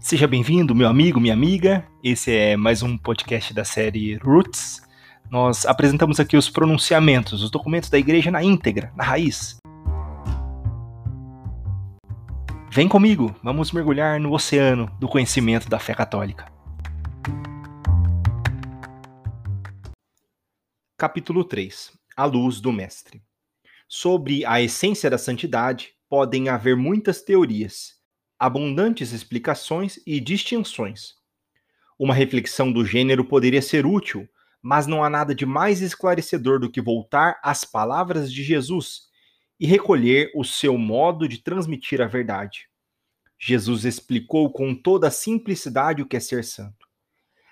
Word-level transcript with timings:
Seja 0.00 0.28
bem-vindo, 0.28 0.76
meu 0.76 0.88
amigo, 0.88 1.18
minha 1.18 1.34
amiga. 1.34 1.84
Esse 2.04 2.32
é 2.32 2.56
mais 2.56 2.84
um 2.84 2.96
podcast 2.96 3.52
da 3.52 3.64
série 3.64 4.14
Roots. 4.14 4.80
Nós 5.28 5.66
apresentamos 5.66 6.20
aqui 6.20 6.36
os 6.36 6.48
pronunciamentos, 6.48 7.42
os 7.42 7.50
documentos 7.50 7.90
da 7.90 7.98
igreja 7.98 8.30
na 8.30 8.42
íntegra, 8.42 8.92
na 8.96 9.02
raiz. 9.02 9.58
Vem 12.70 12.88
comigo, 12.88 13.34
vamos 13.42 13.72
mergulhar 13.72 14.20
no 14.20 14.32
oceano 14.32 14.88
do 15.00 15.08
conhecimento 15.08 15.68
da 15.68 15.80
fé 15.80 15.92
católica. 15.94 16.46
Capítulo 20.96 21.42
3 21.42 21.92
A 22.16 22.24
luz 22.24 22.60
do 22.60 22.72
Mestre. 22.72 23.20
Sobre 23.88 24.46
a 24.46 24.62
essência 24.62 25.10
da 25.10 25.18
santidade, 25.18 25.90
podem 26.08 26.48
haver 26.48 26.76
muitas 26.76 27.20
teorias 27.20 27.97
abundantes 28.38 29.12
explicações 29.12 29.98
e 30.06 30.20
distinções. 30.20 31.14
Uma 31.98 32.14
reflexão 32.14 32.70
do 32.70 32.84
gênero 32.84 33.24
poderia 33.24 33.60
ser 33.60 33.84
útil, 33.84 34.28
mas 34.62 34.86
não 34.86 35.02
há 35.02 35.10
nada 35.10 35.34
de 35.34 35.44
mais 35.44 35.80
esclarecedor 35.80 36.60
do 36.60 36.70
que 36.70 36.80
voltar 36.80 37.40
às 37.42 37.64
palavras 37.64 38.32
de 38.32 38.42
Jesus 38.42 39.08
e 39.58 39.66
recolher 39.66 40.30
o 40.34 40.44
seu 40.44 40.78
modo 40.78 41.26
de 41.26 41.42
transmitir 41.42 42.00
a 42.00 42.06
verdade. 42.06 42.68
Jesus 43.38 43.84
explicou 43.84 44.50
com 44.50 44.74
toda 44.74 45.08
a 45.08 45.12
simplicidade 45.12 46.02
o 46.02 46.06
que 46.06 46.16
é 46.16 46.20
ser 46.20 46.44
santo. 46.44 46.86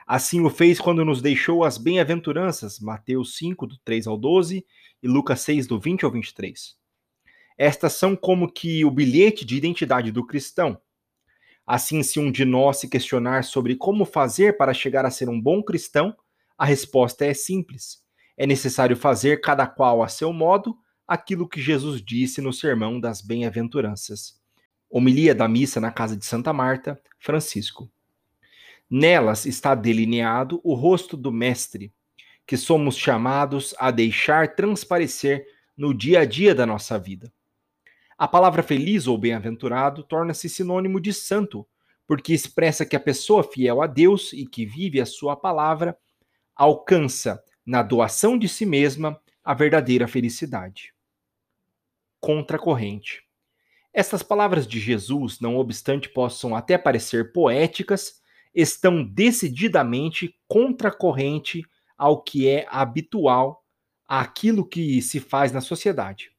Assim 0.07 0.41
o 0.41 0.49
fez 0.49 0.79
quando 0.79 1.05
nos 1.05 1.21
deixou 1.21 1.65
as 1.65 1.79
bem-aventuranças, 1.79 2.79
Mateus 2.79 3.37
5, 3.37 3.67
do 3.67 3.79
3 3.79 4.07
ao 4.07 4.17
12 4.17 4.65
e 5.03 5.09
Lucas 5.09 5.41
6, 5.41 5.67
do 5.67 5.81
20 5.81 6.05
ao 6.05 6.13
23. 6.13 6.77
Estas 7.59 7.95
são 7.95 8.15
como 8.15 8.51
que 8.51 8.85
o 8.85 8.91
bilhete 8.91 9.45
de 9.45 9.57
identidade 9.57 10.13
do 10.13 10.27
cristão. 10.27 10.81
Assim, 11.67 12.03
se 12.03 12.21
um 12.21 12.31
de 12.31 12.45
nós 12.45 12.79
se 12.79 12.89
questionar 12.89 13.45
sobre 13.45 13.75
como 13.75 14.05
fazer 14.05 14.57
para 14.57 14.75
chegar 14.75 15.05
a 15.05 15.11
ser 15.11 15.29
um 15.29 15.41
bom 15.41 15.63
cristão, 15.63 16.17
a 16.57 16.65
resposta 16.65 17.25
é 17.25 17.35
simples. 17.35 18.05
É 18.37 18.47
necessário 18.47 18.97
fazer 18.97 19.41
cada 19.41 19.67
qual 19.67 20.03
a 20.03 20.09
seu 20.09 20.33
modo 20.33 20.79
aquilo 21.07 21.49
que 21.49 21.61
Jesus 21.61 22.03
disse 22.03 22.41
no 22.41 22.53
Sermão 22.53 23.01
das 23.01 23.21
Bem-aventuranças. 23.21 24.41
Homilia 24.89 25.35
da 25.35 25.49
missa 25.49 25.81
na 25.81 25.91
casa 25.91 26.17
de 26.17 26.25
Santa 26.25 26.53
Marta, 26.53 27.01
Francisco. 27.19 27.91
Nelas 28.89 29.47
está 29.47 29.75
delineado 29.75 30.61
o 30.63 30.75
rosto 30.75 31.17
do 31.17 31.33
Mestre, 31.33 31.93
que 32.47 32.57
somos 32.57 32.97
chamados 32.97 33.75
a 33.79 33.91
deixar 33.91 34.55
transparecer 34.55 35.45
no 35.77 35.93
dia 35.93 36.21
a 36.21 36.25
dia 36.25 36.55
da 36.55 36.65
nossa 36.65 36.99
vida. 36.99 37.33
A 38.19 38.27
palavra 38.27 38.63
feliz 38.63 39.07
ou 39.07 39.19
bem-aventurado 39.19 40.03
torna-se 40.03 40.49
sinônimo 40.49 40.99
de 40.99 41.13
santo, 41.13 41.67
porque 42.07 42.33
expressa 42.33 42.87
que 42.87 42.97
a 42.97 43.01
pessoa 43.01 43.43
fiel 43.43 43.83
a 43.83 43.87
Deus 43.87 44.33
e 44.33 44.47
que 44.47 44.65
vive 44.65 45.01
a 45.01 45.07
sua 45.07 45.37
palavra 45.37 45.99
alcança, 46.55 47.43
na 47.65 47.83
doação 47.83 48.39
de 48.39 48.49
si 48.49 48.65
mesma, 48.65 49.21
a 49.45 49.53
verdadeira 49.53 50.09
felicidade. 50.09 50.95
Contracorrente. 52.19 53.25
Estas 53.93 54.23
palavras 54.23 54.67
de 54.67 54.81
Jesus, 54.81 55.41
não 55.41 55.57
obstante 55.57 56.09
possam 56.09 56.57
até 56.57 56.79
parecer 56.79 57.33
poéticas, 57.33 58.23
estão 58.55 59.05
decididamente 59.05 60.35
contracorrente 60.49 61.63
ao 61.99 62.23
que 62.23 62.49
é 62.49 62.67
habitual, 62.71 63.63
àquilo 64.09 64.67
que 64.67 65.03
se 65.03 65.21
faz 65.21 65.53
na 65.53 65.61
sociedade. 65.61 66.36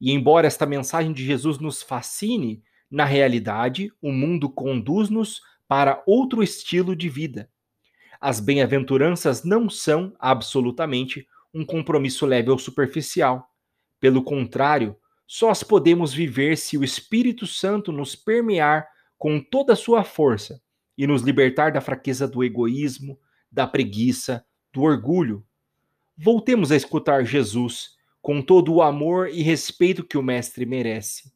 E 0.00 0.12
embora 0.12 0.46
esta 0.46 0.66
mensagem 0.66 1.12
de 1.12 1.24
Jesus 1.24 1.58
nos 1.58 1.82
fascine, 1.82 2.62
na 2.90 3.04
realidade, 3.04 3.92
o 4.00 4.12
mundo 4.12 4.48
conduz-nos 4.48 5.40
para 5.66 6.02
outro 6.06 6.42
estilo 6.42 6.94
de 6.94 7.08
vida. 7.08 7.50
As 8.20 8.40
bem-aventuranças 8.40 9.44
não 9.44 9.68
são, 9.68 10.14
absolutamente, 10.18 11.26
um 11.52 11.64
compromisso 11.64 12.24
leve 12.26 12.50
ou 12.50 12.58
superficial. 12.58 13.50
Pelo 13.98 14.22
contrário, 14.22 14.96
só 15.26 15.50
as 15.50 15.62
podemos 15.62 16.14
viver 16.14 16.56
se 16.56 16.78
o 16.78 16.84
Espírito 16.84 17.46
Santo 17.46 17.90
nos 17.90 18.14
permear 18.14 18.86
com 19.18 19.40
toda 19.40 19.72
a 19.72 19.76
sua 19.76 20.04
força 20.04 20.60
e 20.96 21.06
nos 21.06 21.22
libertar 21.22 21.72
da 21.72 21.80
fraqueza 21.80 22.28
do 22.28 22.44
egoísmo, 22.44 23.18
da 23.50 23.66
preguiça, 23.66 24.44
do 24.72 24.82
orgulho. 24.82 25.44
Voltemos 26.16 26.70
a 26.70 26.76
escutar 26.76 27.24
Jesus 27.24 27.95
com 28.26 28.42
todo 28.42 28.74
o 28.74 28.82
amor 28.82 29.28
e 29.28 29.40
respeito 29.40 30.02
que 30.02 30.18
o 30.18 30.22
Mestre 30.22 30.66
merece. 30.66 31.32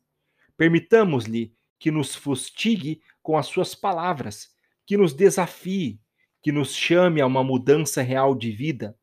Permitamos-lhe 0.56 1.54
que 1.78 1.88
nos 1.88 2.16
fustigue 2.16 3.00
com 3.22 3.38
as 3.38 3.46
suas 3.46 3.76
palavras, 3.76 4.48
que 4.84 4.96
nos 4.96 5.14
desafie, 5.14 6.00
que 6.42 6.50
nos 6.50 6.74
chame 6.74 7.20
a 7.20 7.26
uma 7.26 7.44
mudança 7.44 8.02
real 8.02 8.34
de 8.34 8.50
vida. 8.50 8.98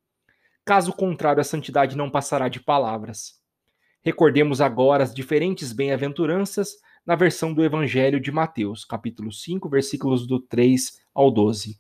Caso 0.66 0.92
contrário, 0.92 1.40
a 1.40 1.46
santidade 1.46 1.96
não 1.96 2.12
passará 2.12 2.50
de 2.50 2.60
palavras. 2.60 3.42
Recordemos 4.04 4.60
agora 4.60 5.06
as 5.06 5.16
diferentes 5.16 5.72
bem-aventuranças 5.72 6.72
na 7.06 7.16
versão 7.16 7.54
do 7.54 7.64
Evangelho 7.64 8.20
de 8.20 8.34
Mateus, 8.34 8.84
capítulo 8.84 9.32
5, 9.32 9.70
versículos 9.70 10.28
do 10.28 10.42
3 10.42 11.00
ao 11.16 11.32
12. 11.32 11.80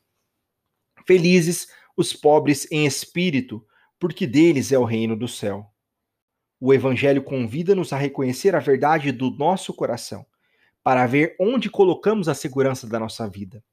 Felizes 1.05 1.67
os 1.97 2.13
pobres 2.13 2.65
em 2.71 2.85
espírito, 2.85 3.61
porque 3.99 4.25
deles 4.25 4.71
é 4.71 4.79
o 4.79 4.85
reino 4.85 5.13
do 5.13 5.27
céu. 5.27 5.69
O 6.59 6.73
Evangelho 6.73 7.21
convida-nos 7.21 7.93
a 7.93 7.97
reconhecer 7.97 8.55
a 8.55 8.59
verdade 8.59 9.11
do 9.11 9.29
nosso 9.29 9.71
coração, 9.73 10.25
para 10.83 11.05
ver 11.05 11.35
onde 11.39 11.69
colocamos 11.69 12.27
a 12.27 12.33
segurança 12.33 12.87
da 12.87 12.99
nossa 12.99 13.29
vida. 13.29 13.63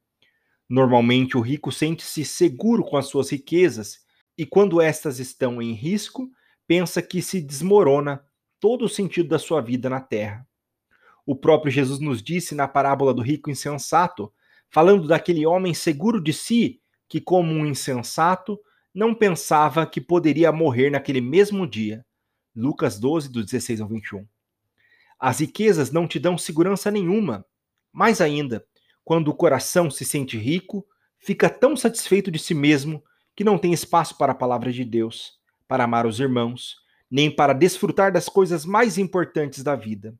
Normalmente, 0.69 1.35
o 1.35 1.41
rico 1.41 1.71
sente-se 1.71 2.23
seguro 2.23 2.83
com 2.83 2.95
as 2.95 3.07
suas 3.07 3.31
riquezas 3.31 4.05
e, 4.37 4.45
quando 4.45 4.79
estas 4.79 5.17
estão 5.17 5.59
em 5.59 5.73
risco, 5.73 6.29
pensa 6.67 7.01
que 7.01 7.23
se 7.23 7.41
desmorona 7.41 8.23
todo 8.59 8.85
o 8.85 8.89
sentido 8.89 9.29
da 9.29 9.39
sua 9.39 9.61
vida 9.61 9.89
na 9.89 9.99
terra. 9.99 10.47
O 11.25 11.35
próprio 11.35 11.71
Jesus 11.71 11.99
nos 11.99 12.21
disse 12.21 12.53
na 12.53 12.67
parábola 12.67 13.15
do 13.15 13.21
rico 13.23 13.49
insensato, 13.49 14.31
falando 14.69 15.07
daquele 15.07 15.43
homem 15.43 15.73
seguro 15.73 16.21
de 16.21 16.33
si, 16.33 16.79
que, 17.09 17.19
como 17.19 17.51
um 17.51 17.65
insensato, 17.65 18.59
não 18.93 19.15
pensava 19.15 19.87
que 19.87 19.99
poderia 19.99 20.51
morrer 20.51 20.91
naquele 20.91 21.21
mesmo 21.21 21.65
dia 21.65 22.05
Lucas 22.55 22.99
12, 22.99 23.29
do 23.29 23.43
16 23.43 23.81
ao 23.81 23.87
21. 23.87 24.25
As 25.19 25.39
riquezas 25.39 25.91
não 25.91 26.07
te 26.07 26.19
dão 26.19 26.37
segurança 26.37 26.89
nenhuma. 26.89 27.45
Mais 27.91 28.21
ainda, 28.21 28.65
quando 29.03 29.27
o 29.27 29.35
coração 29.35 29.91
se 29.91 30.05
sente 30.05 30.37
rico, 30.37 30.85
fica 31.17 31.49
tão 31.49 31.75
satisfeito 31.75 32.31
de 32.31 32.39
si 32.39 32.53
mesmo 32.53 33.03
que 33.35 33.43
não 33.43 33.57
tem 33.57 33.73
espaço 33.73 34.17
para 34.17 34.31
a 34.31 34.35
palavra 34.35 34.71
de 34.71 34.85
Deus, 34.85 35.39
para 35.67 35.83
amar 35.83 36.05
os 36.05 36.19
irmãos, 36.19 36.77
nem 37.11 37.29
para 37.29 37.53
desfrutar 37.53 38.11
das 38.11 38.29
coisas 38.29 38.65
mais 38.65 38.97
importantes 38.97 39.63
da 39.63 39.75
vida. 39.75 40.17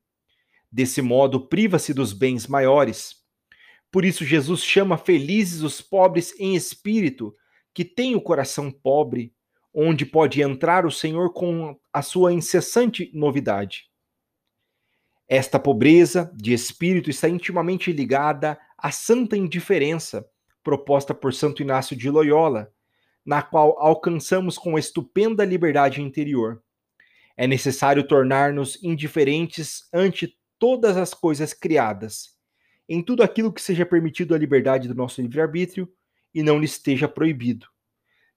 Desse 0.72 1.02
modo, 1.02 1.47
priva-se 1.47 1.94
dos 1.94 2.12
bens 2.12 2.47
maiores. 2.47 3.23
Por 3.90 4.03
isso, 4.03 4.25
Jesus 4.25 4.62
chama 4.63 4.97
felizes 4.97 5.62
os 5.62 5.79
pobres 5.81 6.38
em 6.38 6.56
espírito, 6.56 7.34
que 7.73 7.85
têm 7.85 8.16
o 8.16 8.22
coração 8.22 8.69
pobre, 8.72 9.34
onde 9.75 10.06
pode 10.06 10.41
entrar 10.41 10.86
o 10.86 10.91
Senhor 10.91 11.34
com 11.34 11.78
a 11.91 12.02
sua 12.02 12.31
incessante 12.31 13.12
novidade. 13.13 13.90
Esta 15.28 15.59
pobreza 15.59 16.31
de 16.34 16.53
espírito 16.53 17.09
está 17.09 17.28
intimamente 17.28 17.91
ligada 17.91 18.58
à 18.78 18.90
santa 18.90 19.35
indiferença 19.35 20.25
proposta 20.64 21.14
por 21.14 21.34
Santo 21.34 21.62
Inácio 21.62 21.96
de 21.96 22.09
Loyola, 22.09 22.72
na 23.25 23.41
qual 23.41 23.78
alcançamos 23.78 24.58
com 24.58 24.80
estupenda 24.80 25.44
liberdade 25.44 26.02
interior. 26.02 26.64
É 27.35 27.46
necessário 27.46 28.08
tornar-nos 28.08 28.82
indiferentes 28.82 29.90
ante 29.94 30.38
todas 30.58 30.96
as 30.96 31.14
coisas 31.14 31.53
criadas, 31.53 32.34
em 32.88 33.03
tudo 33.03 33.23
aquilo 33.23 33.52
que 33.52 33.61
seja 33.61 33.85
permitido 33.85 34.34
à 34.34 34.38
liberdade 34.38 34.88
do 34.88 34.96
nosso 34.96 35.22
livre-arbítrio 35.22 35.91
e 36.34 36.41
não 36.41 36.59
lhe 36.59 36.66
esteja 36.66 37.09
proibido 37.09 37.67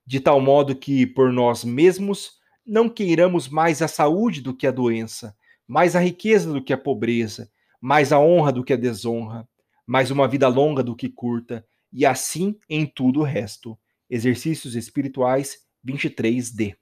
de 0.08 0.20
tal 0.20 0.40
modo 0.40 0.74
que, 0.74 1.06
por 1.06 1.30
nós 1.30 1.62
mesmos, 1.62 2.38
não 2.66 2.88
queiramos 2.88 3.46
mais 3.46 3.82
a 3.82 3.86
saúde 3.86 4.40
do 4.40 4.56
que 4.56 4.66
a 4.66 4.70
doença, 4.70 5.36
mais 5.66 5.94
a 5.94 6.00
riqueza 6.00 6.50
do 6.50 6.64
que 6.64 6.72
a 6.72 6.78
pobreza, 6.78 7.50
mais 7.78 8.10
a 8.10 8.18
honra 8.18 8.50
do 8.50 8.64
que 8.64 8.72
a 8.72 8.76
desonra, 8.76 9.46
mais 9.86 10.10
uma 10.10 10.26
vida 10.26 10.48
longa 10.48 10.82
do 10.82 10.96
que 10.96 11.10
curta, 11.10 11.62
e 11.92 12.06
assim 12.06 12.58
em 12.70 12.86
tudo 12.86 13.20
o 13.20 13.22
resto. 13.22 13.78
Exercícios 14.08 14.74
Espirituais 14.74 15.58
23d. 15.86 16.74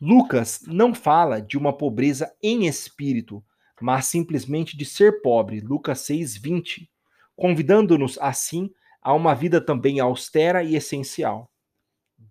Lucas 0.00 0.62
não 0.66 0.94
fala 0.94 1.38
de 1.38 1.58
uma 1.58 1.76
pobreza 1.76 2.32
em 2.42 2.66
espírito, 2.66 3.44
mas 3.78 4.06
simplesmente 4.06 4.74
de 4.74 4.86
ser 4.86 5.20
pobre, 5.20 5.60
Lucas 5.60 5.98
6:20, 6.00 6.88
convidando-nos 7.36 8.16
assim 8.22 8.70
a 9.02 9.12
uma 9.12 9.34
vida 9.34 9.60
também 9.60 10.00
austera 10.00 10.64
e 10.64 10.76
essencial. 10.76 11.51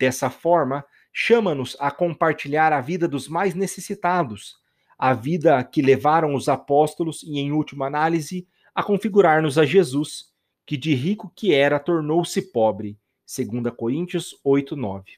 Dessa 0.01 0.31
forma, 0.31 0.83
chama-nos 1.13 1.77
a 1.79 1.91
compartilhar 1.91 2.73
a 2.73 2.81
vida 2.81 3.07
dos 3.07 3.27
mais 3.27 3.53
necessitados, 3.53 4.55
a 4.97 5.13
vida 5.13 5.63
que 5.63 5.79
levaram 5.79 6.33
os 6.33 6.49
apóstolos 6.49 7.21
e, 7.21 7.37
em 7.37 7.51
última 7.51 7.85
análise, 7.85 8.47
a 8.73 8.81
configurar-nos 8.81 9.59
a 9.59 9.63
Jesus, 9.63 10.33
que 10.65 10.75
de 10.75 10.95
rico 10.95 11.31
que 11.35 11.53
era 11.53 11.79
tornou-se 11.79 12.41
pobre. 12.51 12.97
2 13.27 13.75
Coríntios 13.77 14.35
8, 14.43 14.75
9. 14.75 15.11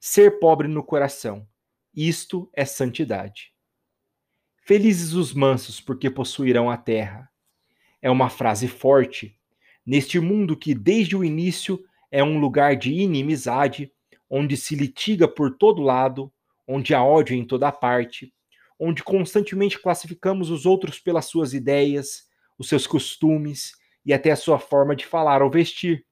Ser 0.00 0.40
pobre 0.40 0.66
no 0.66 0.82
coração, 0.82 1.46
isto 1.94 2.50
é 2.52 2.64
santidade. 2.64 3.52
Felizes 4.64 5.12
os 5.12 5.32
mansos, 5.32 5.80
porque 5.80 6.10
possuirão 6.10 6.68
a 6.68 6.76
terra. 6.76 7.30
É 8.00 8.10
uma 8.10 8.28
frase 8.28 8.66
forte. 8.66 9.38
Neste 9.86 10.18
mundo 10.18 10.56
que 10.56 10.74
desde 10.74 11.14
o 11.14 11.22
início 11.22 11.84
é 12.12 12.22
um 12.22 12.38
lugar 12.38 12.76
de 12.76 12.92
inimizade, 12.92 13.90
onde 14.28 14.54
se 14.54 14.76
litiga 14.76 15.26
por 15.26 15.56
todo 15.56 15.80
lado, 15.80 16.30
onde 16.68 16.94
há 16.94 17.02
ódio 17.02 17.34
em 17.34 17.42
toda 17.42 17.72
parte, 17.72 18.34
onde 18.78 19.02
constantemente 19.02 19.80
classificamos 19.80 20.50
os 20.50 20.66
outros 20.66 21.00
pelas 21.00 21.24
suas 21.24 21.54
ideias, 21.54 22.28
os 22.58 22.68
seus 22.68 22.86
costumes 22.86 23.72
e 24.04 24.12
até 24.12 24.30
a 24.30 24.36
sua 24.36 24.58
forma 24.58 24.94
de 24.94 25.06
falar 25.06 25.42
ou 25.42 25.50
vestir. 25.50 26.04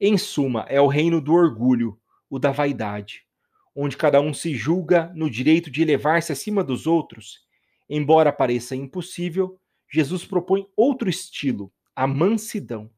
Em 0.00 0.16
suma, 0.16 0.64
é 0.70 0.80
o 0.80 0.86
reino 0.86 1.20
do 1.20 1.34
orgulho, 1.34 2.00
o 2.30 2.38
da 2.38 2.50
vaidade, 2.50 3.26
onde 3.76 3.98
cada 3.98 4.22
um 4.22 4.32
se 4.32 4.54
julga 4.54 5.12
no 5.14 5.28
direito 5.28 5.70
de 5.70 5.82
elevar-se 5.82 6.32
acima 6.32 6.64
dos 6.64 6.86
outros. 6.86 7.40
Embora 7.90 8.32
pareça 8.32 8.74
impossível, 8.74 9.60
Jesus 9.92 10.24
propõe 10.24 10.66
outro 10.74 11.10
estilo, 11.10 11.70
a 11.94 12.06
mansidão 12.06 12.90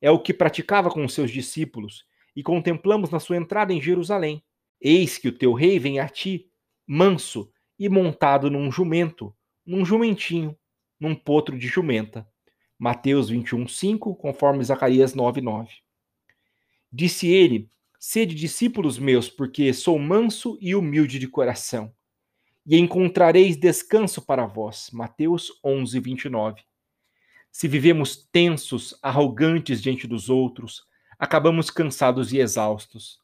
é 0.00 0.10
o 0.10 0.18
que 0.18 0.32
praticava 0.32 0.90
com 0.90 1.04
os 1.04 1.12
seus 1.12 1.30
discípulos, 1.30 2.04
e 2.34 2.42
contemplamos 2.42 3.10
na 3.10 3.18
sua 3.18 3.36
entrada 3.36 3.72
em 3.72 3.80
Jerusalém. 3.80 4.42
Eis 4.80 5.18
que 5.18 5.28
o 5.28 5.36
teu 5.36 5.52
rei 5.52 5.78
vem 5.78 5.98
a 5.98 6.08
ti, 6.08 6.48
manso 6.86 7.50
e 7.78 7.88
montado 7.88 8.50
num 8.50 8.70
jumento, 8.70 9.34
num 9.66 9.84
jumentinho, 9.84 10.56
num 11.00 11.14
potro 11.14 11.58
de 11.58 11.66
jumenta. 11.66 12.26
Mateus 12.78 13.28
21, 13.28 13.66
5, 13.66 14.14
conforme 14.14 14.62
Zacarias 14.62 15.14
9, 15.14 15.40
9. 15.40 15.74
Disse 16.92 17.28
ele: 17.28 17.68
Sede 17.98 18.34
discípulos 18.34 18.98
meus, 18.98 19.28
porque 19.28 19.72
sou 19.72 19.98
manso 19.98 20.56
e 20.60 20.76
humilde 20.76 21.18
de 21.18 21.26
coração, 21.26 21.92
e 22.64 22.78
encontrareis 22.78 23.56
descanso 23.56 24.22
para 24.22 24.46
vós. 24.46 24.90
Mateus 24.92 25.58
11, 25.64 25.98
29. 25.98 26.67
Se 27.58 27.66
vivemos 27.66 28.14
tensos, 28.30 28.96
arrogantes 29.02 29.82
diante 29.82 30.06
dos 30.06 30.30
outros, 30.30 30.86
acabamos 31.18 31.70
cansados 31.70 32.32
e 32.32 32.38
exaustos. 32.38 33.18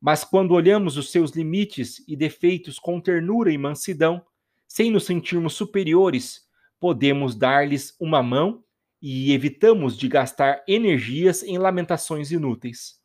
Mas 0.00 0.24
quando 0.24 0.54
olhamos 0.54 0.96
os 0.96 1.12
seus 1.12 1.30
limites 1.30 2.02
e 2.08 2.16
defeitos 2.16 2.80
com 2.80 3.00
ternura 3.00 3.52
e 3.52 3.56
mansidão, 3.56 4.26
sem 4.66 4.90
nos 4.90 5.04
sentirmos 5.04 5.54
superiores, 5.54 6.48
podemos 6.80 7.36
dar-lhes 7.36 7.94
uma 8.00 8.24
mão 8.24 8.64
e 9.00 9.32
evitamos 9.32 9.96
de 9.96 10.08
gastar 10.08 10.64
energias 10.66 11.44
em 11.44 11.56
lamentações 11.56 12.32
inúteis. 12.32 13.00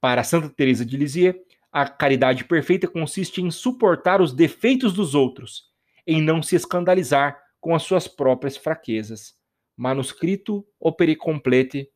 Para 0.00 0.24
Santa 0.24 0.48
Teresa 0.48 0.86
de 0.86 0.96
Lisieux, 0.96 1.38
a 1.70 1.86
caridade 1.86 2.44
perfeita 2.44 2.88
consiste 2.88 3.42
em 3.42 3.50
suportar 3.50 4.22
os 4.22 4.32
defeitos 4.32 4.94
dos 4.94 5.14
outros, 5.14 5.70
em 6.06 6.22
não 6.22 6.42
se 6.42 6.56
escandalizar 6.56 7.38
com 7.60 7.74
as 7.74 7.82
suas 7.82 8.08
próprias 8.08 8.56
fraquezas 8.56 9.41
manuscrito 9.82 10.64
Opere 10.78 11.16
Complete 11.16 11.90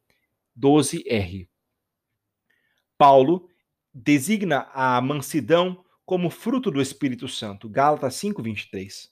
12R. 0.59 1.49
Paulo 2.99 3.49
designa 3.95 4.69
a 4.75 5.01
mansidão 5.01 5.85
como 6.05 6.29
fruto 6.29 6.69
do 6.73 6.83
Espírito 6.83 7.29
Santo, 7.29 7.69
Gálatas 7.69 8.17
5:23. 8.17 9.09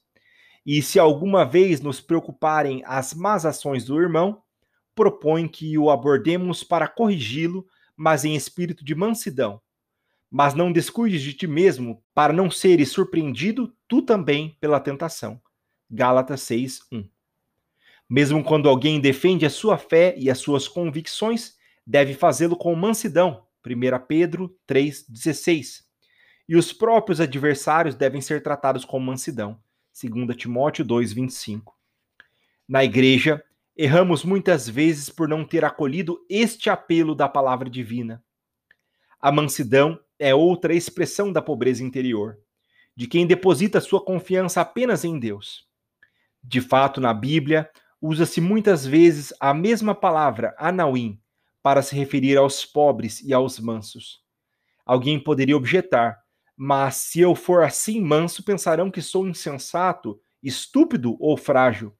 E 0.67 0.83
se 0.83 0.99
alguma 0.99 1.45
vez 1.45 1.81
nos 1.81 2.01
preocuparem 2.01 2.83
as 2.85 3.15
más 3.15 3.47
ações 3.47 3.85
do 3.85 4.01
irmão, 4.01 4.43
propõe 4.93 5.47
que 5.47 5.79
o 5.79 5.89
abordemos 5.89 6.65
para 6.65 6.89
corrigi-lo, 6.89 7.65
mas 7.97 8.25
em 8.25 8.35
espírito 8.35 8.85
de 8.85 8.95
mansidão. 8.97 9.63
Mas 10.29 10.53
não 10.53 10.73
descuides 10.73 11.23
de 11.23 11.33
ti 11.33 11.47
mesmo, 11.47 12.03
para 12.13 12.33
não 12.33 12.51
seres 12.51 12.91
surpreendido 12.91 13.73
tu 13.87 14.03
também 14.03 14.57
pela 14.61 14.81
tentação. 14.81 15.41
Gálatas 15.89 16.41
6:1. 16.41 17.14
Mesmo 18.15 18.45
quando 18.45 18.69
alguém 18.69 19.01
defende 19.01 19.45
a 19.45 19.51
sua 19.51 19.77
fé 19.77 20.15
e 20.17 20.31
as 20.31 20.39
suas 20.39 20.69
convicções, 20.69 21.57
deve 21.85 22.15
fazê-lo 22.15 22.57
com 22.57 22.73
mansidão. 22.77 23.45
1 23.67 24.07
Pedro 24.07 24.57
3,16. 24.69 25.83
E 26.49 26.55
os 26.55 26.73
próprios 26.73 27.21
adversários 27.21 27.97
devem 27.97 28.21
ser 28.21 28.41
tratados 28.41 28.85
com 28.85 29.01
mansidão. 29.01 29.59
2 30.01 30.37
Timóteo 30.37 30.85
2,25. 30.85 31.73
Na 32.69 32.85
igreja, 32.85 33.43
erramos 33.77 34.23
muitas 34.23 34.69
vezes 34.69 35.11
por 35.11 35.27
não 35.27 35.45
ter 35.45 35.65
acolhido 35.65 36.25
este 36.31 36.71
apelo 36.71 37.17
da 37.17 37.29
palavra 37.29 37.69
divina. 37.69 38.23
A 39.21 39.33
mansidão 39.33 39.99
é 40.21 40.33
outra 40.33 40.73
expressão 40.73 41.33
da 41.33 41.43
pobreza 41.43 41.83
interior, 41.83 42.39
de 42.95 43.09
quem 43.09 43.27
deposita 43.27 43.81
sua 43.81 44.01
confiança 44.01 44.61
apenas 44.61 45.05
em 45.05 45.19
Deus. 45.19 45.67
De 46.41 46.61
fato, 46.61 47.01
na 47.01 47.13
Bíblia, 47.13 47.69
usa-se 48.07 48.39
muitas 48.39 48.85
vezes 48.85 49.33
a 49.41 49.55
mesma 49.55 49.95
palavra, 49.95 50.55
anauim, 50.59 51.19
para 51.63 51.81
se 51.81 51.97
referir 51.97 52.37
aos 52.37 52.63
pobres 52.63 53.23
e 53.23 53.33
aos 53.33 53.59
mansos. 53.59 54.23
Alguém 54.85 55.19
poderia 55.19 55.57
objetar, 55.57 56.23
mas 56.55 56.97
se 56.97 57.21
eu 57.21 57.35
for 57.35 57.65
assim 57.65 58.03
manso, 58.03 58.45
pensarão 58.45 58.91
que 58.91 59.01
sou 59.01 59.27
insensato, 59.27 60.21
estúpido 60.43 61.17
ou 61.19 61.35
frágil. 61.35 61.97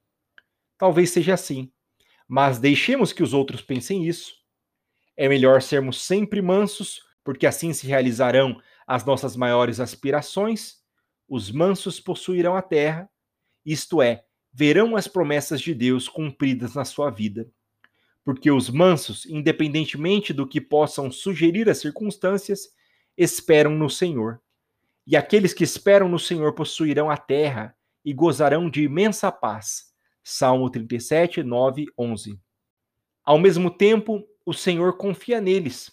Talvez 0.77 1.09
seja 1.09 1.33
assim, 1.33 1.71
mas 2.27 2.59
deixemos 2.59 3.11
que 3.11 3.23
os 3.23 3.33
outros 3.33 3.63
pensem 3.63 4.05
isso. 4.05 4.35
É 5.17 5.27
melhor 5.27 5.59
sermos 5.59 6.03
sempre 6.03 6.39
mansos, 6.39 7.01
porque 7.23 7.47
assim 7.47 7.73
se 7.73 7.87
realizarão 7.87 8.61
as 8.85 9.03
nossas 9.03 9.35
maiores 9.35 9.79
aspirações. 9.79 10.83
Os 11.27 11.49
mansos 11.49 11.99
possuirão 11.99 12.55
a 12.55 12.61
terra, 12.61 13.09
isto 13.65 14.03
é, 14.03 14.23
verão 14.57 14.95
as 14.95 15.05
promessas 15.05 15.59
de 15.59 15.73
Deus 15.73 16.07
cumpridas 16.07 16.75
na 16.75 16.85
sua 16.85 17.09
vida. 17.09 17.45
Porque 18.23 18.49
os 18.49 18.69
mansos, 18.69 19.25
independentemente 19.25 20.31
do 20.31 20.47
que 20.47 20.61
possam 20.61 21.11
sugerir 21.11 21.69
as 21.69 21.79
circunstâncias, 21.79 22.69
esperam 23.17 23.71
no 23.71 23.89
Senhor. 23.89 24.41
E 25.05 25.17
aqueles 25.17 25.53
que 25.53 25.65
esperam 25.65 26.07
no 26.07 26.17
Senhor 26.17 26.53
possuirão 26.53 27.09
a 27.09 27.17
terra 27.17 27.75
e 28.03 28.13
gozarão 28.13 28.69
de 28.69 28.83
imensa 28.83 29.29
paz. 29.29 29.93
Salmo 30.23 30.69
37, 30.69 31.43
9, 31.43 31.87
11. 31.97 32.39
Ao 33.25 33.37
mesmo 33.37 33.69
tempo, 33.69 34.25
o 34.45 34.53
Senhor 34.53 34.97
confia 34.97 35.41
neles. 35.41 35.91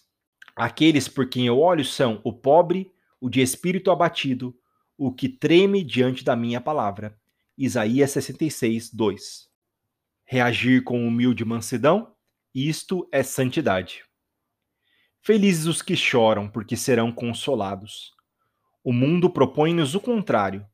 Aqueles 0.54 1.08
por 1.08 1.28
quem 1.28 1.48
eu 1.48 1.58
olho 1.58 1.84
são 1.84 2.20
o 2.22 2.32
pobre, 2.32 2.92
o 3.20 3.28
de 3.28 3.40
espírito 3.40 3.90
abatido, 3.90 4.56
o 4.96 5.12
que 5.12 5.28
treme 5.28 5.82
diante 5.82 6.22
da 6.22 6.36
minha 6.36 6.60
palavra. 6.60 7.20
Isaías 7.64 8.10
66, 8.10 8.92
2. 8.92 9.48
Reagir 10.24 10.82
com 10.82 11.06
humilde 11.06 11.44
mansidão, 11.44 12.12
isto 12.52 13.08
é 13.12 13.22
santidade. 13.22 14.02
Felizes 15.20 15.66
os 15.66 15.80
que 15.80 15.94
choram, 15.94 16.48
porque 16.48 16.76
serão 16.76 17.12
consolados. 17.12 18.10
O 18.82 18.92
mundo 18.92 19.30
propõe-nos 19.30 19.94
o 19.94 20.00
contrário: 20.00 20.66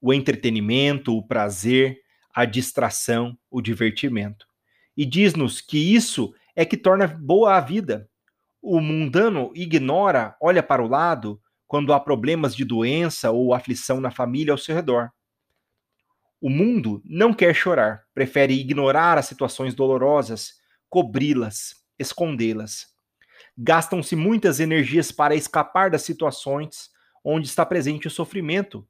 o 0.00 0.14
entretenimento, 0.14 1.16
o 1.16 1.26
prazer, 1.26 1.98
a 2.32 2.44
distração, 2.44 3.36
o 3.50 3.60
divertimento. 3.60 4.46
E 4.96 5.04
diz-nos 5.04 5.60
que 5.60 5.96
isso 5.96 6.32
é 6.54 6.64
que 6.64 6.76
torna 6.76 7.08
boa 7.08 7.56
a 7.56 7.60
vida. 7.60 8.08
O 8.62 8.80
mundano 8.80 9.50
ignora, 9.52 10.36
olha 10.40 10.62
para 10.62 10.80
o 10.80 10.86
lado, 10.86 11.42
quando 11.66 11.92
há 11.92 11.98
problemas 11.98 12.54
de 12.54 12.64
doença 12.64 13.32
ou 13.32 13.52
aflição 13.52 14.00
na 14.00 14.12
família 14.12 14.52
ao 14.52 14.58
seu 14.58 14.76
redor. 14.76 15.10
O 16.40 16.50
mundo 16.50 17.02
não 17.04 17.32
quer 17.32 17.54
chorar, 17.54 18.04
prefere 18.12 18.54
ignorar 18.54 19.16
as 19.16 19.26
situações 19.26 19.74
dolorosas, 19.74 20.54
cobri-las, 20.88 21.74
escondê-las. 21.98 22.88
Gastam-se 23.56 24.14
muitas 24.14 24.60
energias 24.60 25.10
para 25.10 25.34
escapar 25.34 25.90
das 25.90 26.02
situações 26.02 26.90
onde 27.24 27.48
está 27.48 27.64
presente 27.64 28.06
o 28.06 28.10
sofrimento, 28.10 28.86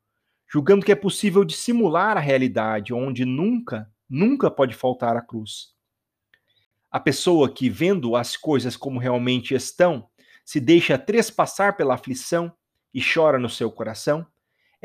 julgando 0.49 0.85
que 0.85 0.93
é 0.93 0.97
possível 0.97 1.45
dissimular 1.45 2.17
a 2.17 2.21
realidade 2.21 2.93
onde 2.93 3.25
nunca, 3.25 3.91
nunca 4.11 4.51
pode 4.51 4.75
faltar 4.75 5.17
a 5.17 5.23
cruz. 5.23 5.75
A 6.91 6.99
pessoa 6.99 7.53
que, 7.53 7.71
vendo 7.71 8.17
as 8.17 8.37
coisas 8.37 8.77
como 8.77 8.99
realmente 8.99 9.55
estão, 9.55 10.09
se 10.45 10.61
deixa 10.61 10.99
trespassar 10.99 11.77
pela 11.77 11.95
aflição 11.95 12.53
e 12.93 13.01
chora 13.03 13.39
no 13.39 13.49
seu 13.49 13.71
coração, 13.71 14.27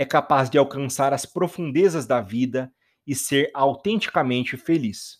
é 0.01 0.05
capaz 0.05 0.50
de 0.50 0.58
alcançar 0.58 1.13
as 1.13 1.27
profundezas 1.27 2.08
da 2.08 2.22
vida 2.22 2.74
e 3.05 3.13
ser 3.13 3.51
autenticamente 3.53 4.58
feliz. 4.58 5.20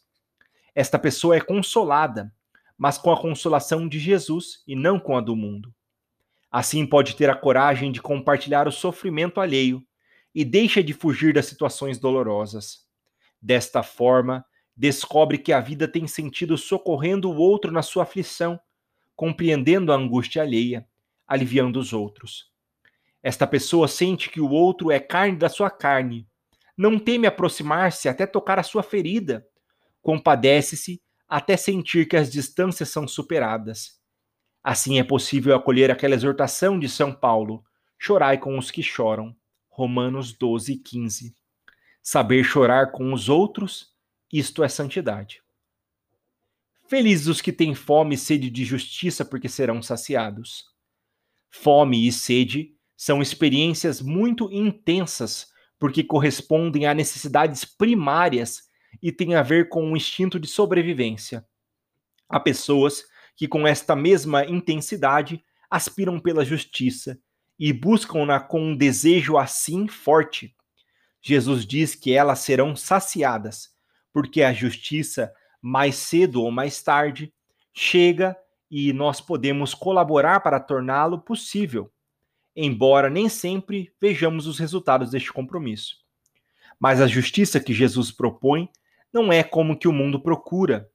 Esta 0.74 0.98
pessoa 0.98 1.36
é 1.36 1.40
consolada, 1.40 2.34
mas 2.76 2.98
com 2.98 3.12
a 3.12 3.22
consolação 3.22 3.88
de 3.88 4.00
Jesus 4.00 4.64
e 4.68 4.76
não 4.76 5.00
com 5.00 5.16
a 5.16 5.22
do 5.22 5.36
mundo. 5.36 5.72
Assim 6.50 6.84
pode 6.84 7.16
ter 7.16 7.30
a 7.30 7.36
coragem 7.36 7.92
de 7.92 8.02
compartilhar 8.02 8.68
o 8.68 8.72
sofrimento 8.72 9.40
alheio 9.40 9.86
e 10.34 10.44
deixa 10.44 10.82
de 10.82 10.94
fugir 10.94 11.32
das 11.32 11.46
situações 11.46 12.00
dolorosas. 12.00 12.88
Desta 13.40 13.84
forma, 13.84 14.44
descobre 14.76 15.38
que 15.38 15.54
a 15.54 15.60
vida 15.60 15.88
tem 15.88 16.08
sentido 16.08 16.58
socorrendo 16.58 17.30
o 17.30 17.38
outro 17.38 17.72
na 17.72 17.84
sua 17.84 18.02
aflição, 18.02 18.60
compreendendo 19.16 19.94
a 19.94 19.96
angústia 19.96 20.42
alheia, 20.42 20.88
aliviando 21.28 21.80
os 21.80 21.94
outros. 21.94 22.50
Esta 23.24 23.46
pessoa 23.46 23.88
sente 23.88 24.30
que 24.30 24.42
o 24.42 24.50
outro 24.50 24.92
é 24.92 25.00
carne 25.00 25.38
da 25.38 25.50
sua 25.50 25.70
carne, 25.70 26.28
não 26.75 26.98
teme 26.98 27.28
aproximar-se 27.28 28.10
até 28.10 28.25
tocar 28.25 28.58
a 28.58 28.63
sua 28.63 28.82
ferida, 28.82 29.46
compadece-se 30.01 31.01
até 31.28 31.56
sentir 31.56 32.08
que 32.08 32.18
as 32.18 32.32
distâncias 32.32 32.90
são 32.90 33.08
superadas. 33.08 34.01
Assim 34.63 35.00
é 35.00 35.04
possível 35.04 35.56
acolher 35.56 35.92
aquela 35.92 36.16
exortação 36.16 36.80
de 36.80 36.90
São 36.90 37.13
Paulo: 37.13 37.63
chorai 38.00 38.38
com 38.38 38.58
os 38.58 38.72
que 38.72 38.82
choram. 38.82 39.36
Romanos 39.70 40.34
12, 40.34 40.75
15. 40.78 41.36
Saber 42.01 42.44
chorar 42.44 42.92
com 42.92 43.13
os 43.13 43.30
outros, 43.30 43.96
isto 44.32 44.63
é 44.63 44.68
santidade. 44.68 45.42
Felizes 46.88 47.28
os 47.28 47.42
que 47.42 47.54
têm 47.54 47.74
fome 47.74 48.16
e 48.16 48.18
sede 48.18 48.50
de 48.50 48.66
justiça, 48.66 49.24
porque 49.24 49.48
serão 49.48 49.82
saciados. 49.82 50.66
Fome 51.50 52.06
e 52.06 52.12
sede 52.12 52.75
são 53.01 53.20
experiências 53.20 54.00
muito 54.00 54.48
intensas, 54.51 55.48
porque 55.79 56.03
correspondem 56.03 56.86
a 56.86 56.93
necessidades 56.93 57.65
primárias 57.65 58.62
e 59.01 59.12
têm 59.12 59.34
a 59.34 59.41
ver 59.41 59.70
com 59.70 59.91
o 59.91 59.98
instinto 59.98 60.39
de 60.39 60.48
sobrevivência. 60.48 61.43
Há 62.29 62.39
pessoas 62.39 63.03
que, 63.36 63.48
com 63.48 63.65
esta 63.65 63.96
mesma 63.96 64.46
intensidade, 64.46 65.43
aspiram 65.67 66.20
pela 66.20 66.46
justiça 66.46 67.20
e 67.58 67.74
buscam-na 67.74 68.39
com 68.39 68.62
um 68.62 68.77
desejo 68.77 69.36
assim 69.36 69.88
forte. 69.88 70.55
Jesus 71.24 71.65
diz 71.65 71.96
que 71.96 72.13
elas 72.13 72.38
serão 72.38 72.75
saciadas, 72.75 73.70
porque 74.13 74.43
a 74.43 74.53
justiça, 74.53 75.34
mais 75.60 75.96
cedo 75.96 76.43
ou 76.43 76.51
mais 76.51 76.84
tarde, 76.84 77.34
chega 77.74 78.38
e 78.70 78.93
nós 78.93 79.20
podemos 79.20 79.74
colaborar 79.74 80.41
para 80.41 80.60
torná-lo 80.60 81.20
possível, 81.20 81.91
embora 82.55 83.10
nem 83.10 83.29
sempre 83.29 83.93
vejamos 84.00 84.48
os 84.48 84.60
resultados 84.60 85.12
deste 85.12 85.31
compromisso. 85.31 85.98
Mas 86.79 87.00
a 87.00 87.08
justiça 87.08 87.60
que 87.60 87.74
Jesus 87.74 88.12
propõe 88.12 88.70
não 89.13 89.31
é 89.31 89.43
como 89.43 89.77
que 89.77 89.88
o 89.88 89.93
mundo 89.93 90.20
procura, 90.20 90.89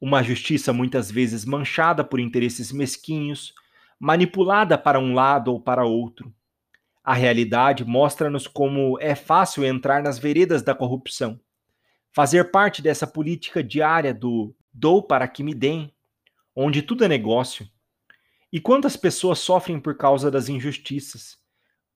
uma 0.00 0.22
justiça 0.22 0.72
muitas 0.72 1.10
vezes 1.10 1.44
manchada 1.44 2.04
por 2.04 2.20
interesses 2.20 2.70
mesquinhos, 2.70 3.54
manipulada 3.98 4.76
para 4.76 5.00
um 5.00 5.14
lado 5.14 5.52
ou 5.52 5.60
para 5.60 5.84
outro. 5.84 6.32
A 7.02 7.14
realidade 7.14 7.84
mostra-nos 7.84 8.46
como 8.46 8.98
é 9.00 9.14
fácil 9.14 9.64
entrar 9.64 10.02
nas 10.02 10.18
veredas 10.18 10.62
da 10.62 10.74
corrupção, 10.74 11.40
fazer 12.12 12.50
parte 12.50 12.82
dessa 12.82 13.06
política 13.06 13.62
diária 13.62 14.12
do 14.12 14.54
dou 14.72 15.02
para 15.02 15.28
que 15.28 15.42
me 15.42 15.54
deem, 15.54 15.92
onde 16.54 16.82
tudo 16.82 17.04
é 17.04 17.08
negócio. 17.08 17.68
E 18.56 18.60
quantas 18.60 18.96
pessoas 18.96 19.38
sofrem 19.40 19.78
por 19.78 19.98
causa 19.98 20.30
das 20.30 20.48
injustiças? 20.48 21.36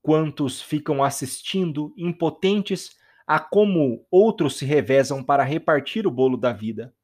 Quantos 0.02 0.60
ficam 0.60 1.02
assistindo, 1.02 1.94
impotentes, 1.96 2.90
a 3.26 3.40
como 3.40 4.06
outros 4.10 4.58
se 4.58 4.66
revezam 4.66 5.24
para 5.24 5.42
repartir 5.42 6.06
o 6.06 6.10
bolo 6.10 6.36
da 6.36 6.52
vida? 6.52 6.94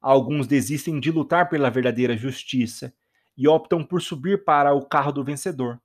Alguns 0.00 0.48
desistem 0.48 0.98
de 0.98 1.12
lutar 1.12 1.48
pela 1.48 1.70
verdadeira 1.70 2.16
justiça 2.16 2.92
e 3.38 3.46
optam 3.46 3.84
por 3.84 4.02
subir 4.02 4.42
para 4.42 4.74
o 4.74 4.84
carro 4.84 5.12
do 5.12 5.22
vencedor. 5.22 5.80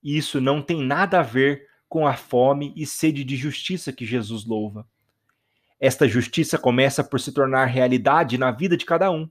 Isso 0.00 0.40
não 0.40 0.62
tem 0.62 0.80
nada 0.80 1.18
a 1.18 1.24
ver 1.24 1.66
com 1.88 2.06
a 2.06 2.14
fome 2.14 2.72
e 2.76 2.86
sede 2.86 3.24
de 3.24 3.34
justiça 3.34 3.92
que 3.92 4.06
Jesus 4.06 4.46
louva. 4.46 4.86
Esta 5.80 6.06
justiça 6.06 6.56
começa 6.56 7.02
por 7.02 7.18
se 7.18 7.32
tornar 7.32 7.64
realidade 7.64 8.38
na 8.38 8.52
vida 8.52 8.76
de 8.76 8.84
cada 8.84 9.10
um, 9.10 9.28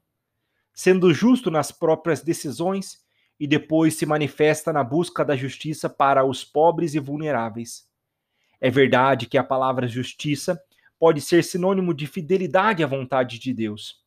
sendo 0.75 1.13
justo 1.13 1.50
nas 1.50 1.72
próprias 1.72 2.22
decisões 2.22 3.00
e 3.39 3.48
depois 3.48 3.96
se 3.96 4.05
manifesta 4.05 4.74
na 4.74 4.84
busca 4.84 5.24
da 5.24 5.36
justiça 5.36 5.89
para 5.89 6.25
os 6.25 6.44
pobres 6.44 6.94
e 6.94 7.00
vulneráveis. 7.00 7.88
É 8.60 8.70
verdade 8.70 9.25
que 9.25 9.38
a 9.38 9.44
palavra 9.44 9.88
justiça 9.88 10.62
pode 11.00 11.22
ser 11.22 11.44
sinônimo 11.44 11.94
de 11.94 12.05
fidelidade 12.05 12.84
à 12.84 12.88
vontade 12.88 13.39
de 13.39 13.53
Deus, 13.53 14.03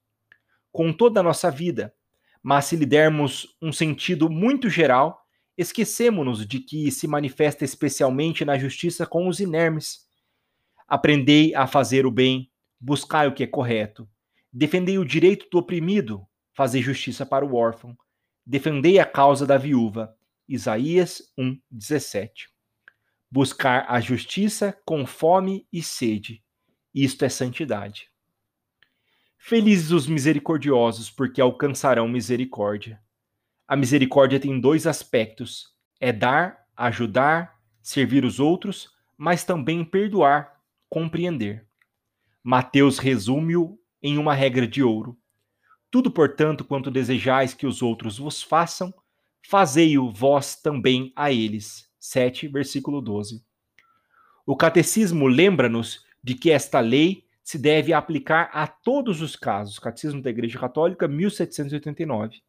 com 0.71 0.93
toda 0.93 1.21
a 1.21 1.23
nossa 1.23 1.51
vida, 1.51 1.95
mas 2.43 2.67
se 2.67 2.77
lhe 2.77 2.87
dermos 2.87 3.57
um 3.61 3.73
sentido 3.73 4.29
muito 4.31 4.69
geral, 4.69 5.23
esquecemos-nos 5.57 6.47
de 6.47 6.61
que 6.61 6.91
se 6.91 7.07
manifesta 7.07 7.65
especialmente 7.65 8.45
na 8.45 8.59
justiça 8.59 9.07
com 9.07 9.27
os 9.27 9.41
inermes. 9.41 10.07
Aprendei 10.87 11.55
a 11.55 11.67
fazer 11.67 12.07
o 12.07 12.11
bem, 12.11 12.51
buscai 12.81 13.27
o 13.27 13.35
que 13.35 13.43
é 13.43 13.47
correto, 13.47 14.09
defendei 14.53 14.99
o 14.99 15.05
direito 15.05 15.47
do 15.51 15.59
oprimido, 15.59 16.27
fazei 16.59 16.83
justiça 16.83 17.25
para 17.25 17.47
o 17.47 17.55
órfão, 17.55 17.97
defendei 18.45 18.99
a 18.99 19.07
causa 19.07 19.47
da 19.47 19.57
viúva. 19.57 20.13
Isaías 20.49 21.23
1:17. 21.39 22.49
Buscar 23.31 23.87
a 23.89 24.01
justiça 24.01 24.77
com 24.85 25.07
fome 25.07 25.69
e 25.73 25.81
sede 25.81 26.43
isto 26.93 27.25
é 27.25 27.29
santidade. 27.29 28.11
Felizes 29.37 29.93
os 29.93 30.09
misericordiosos, 30.09 31.09
porque 31.09 31.41
alcançarão 31.41 32.09
misericórdia. 32.09 33.01
A 33.69 33.77
misericórdia 33.77 34.41
tem 34.41 34.61
dois 34.61 34.85
aspectos: 34.85 35.77
é 36.01 36.13
dar, 36.13 36.67
ajudar, 36.77 37.57
servir 37.81 38.25
os 38.25 38.41
outros, 38.41 38.91
mas 39.17 39.45
também 39.45 39.85
perdoar, 39.85 40.61
compreender. 40.89 41.69
Mateus 42.43 42.99
resume-o 42.99 43.79
em 44.03 44.19
uma 44.19 44.35
regra 44.35 44.67
de 44.67 44.83
ouro. 44.83 45.17
Tudo, 45.91 46.11
portanto, 46.11 46.65
quanto 46.65 46.91
desejais 46.91 47.55
que 47.55 47.67
os 47.67 47.81
outros 47.83 48.19
vos 48.19 48.43
façam, 48.43 48.93
fazei-o 49.43 50.11
vós 50.11 50.55
também 50.57 51.13
a 51.17 51.33
eles. 51.33 51.89
7, 51.99 52.49
versículo 52.49 53.01
12. 53.01 53.43
O 54.47 54.57
catecismo 54.57 55.27
lembra-nos 55.27 56.05
de 56.23 56.35
que 56.35 56.51
esta 56.51 56.81
lei 56.81 57.25
se 57.43 57.59
deve 57.59 57.93
aplicar 57.93 58.51
a 58.53 58.67
todos 58.67 59.23
os 59.23 59.35
casos. 59.35 59.79
Catecismo 59.79 60.21
da 60.21 60.31
Igreja 60.31 60.59
Católica, 60.59 61.09
1789. 61.09 62.43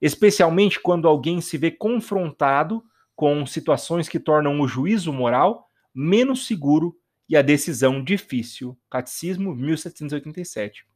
Especialmente 0.00 0.78
quando 0.78 1.08
alguém 1.08 1.40
se 1.40 1.58
vê 1.58 1.70
confrontado 1.70 2.84
com 3.16 3.44
situações 3.46 4.08
que 4.08 4.20
tornam 4.20 4.60
o 4.60 4.68
juízo 4.68 5.12
moral 5.12 5.68
menos 5.94 6.46
seguro 6.46 6.96
e 7.28 7.36
a 7.36 7.42
decisão 7.42 8.02
difícil. 8.02 8.78
Catecismo 8.90 9.54
1787. 9.54 10.86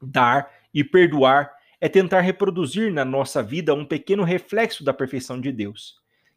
Dar 0.00 0.50
e 0.72 0.84
perdoar 0.84 1.50
é 1.80 1.88
tentar 1.88 2.20
reproduzir 2.20 2.92
na 2.92 3.04
nossa 3.04 3.42
vida 3.42 3.74
um 3.74 3.84
pequeno 3.84 4.24
reflexo 4.24 4.84
da 4.84 4.92
perfeição 4.92 5.40
de 5.40 5.52
Deus, 5.52 5.96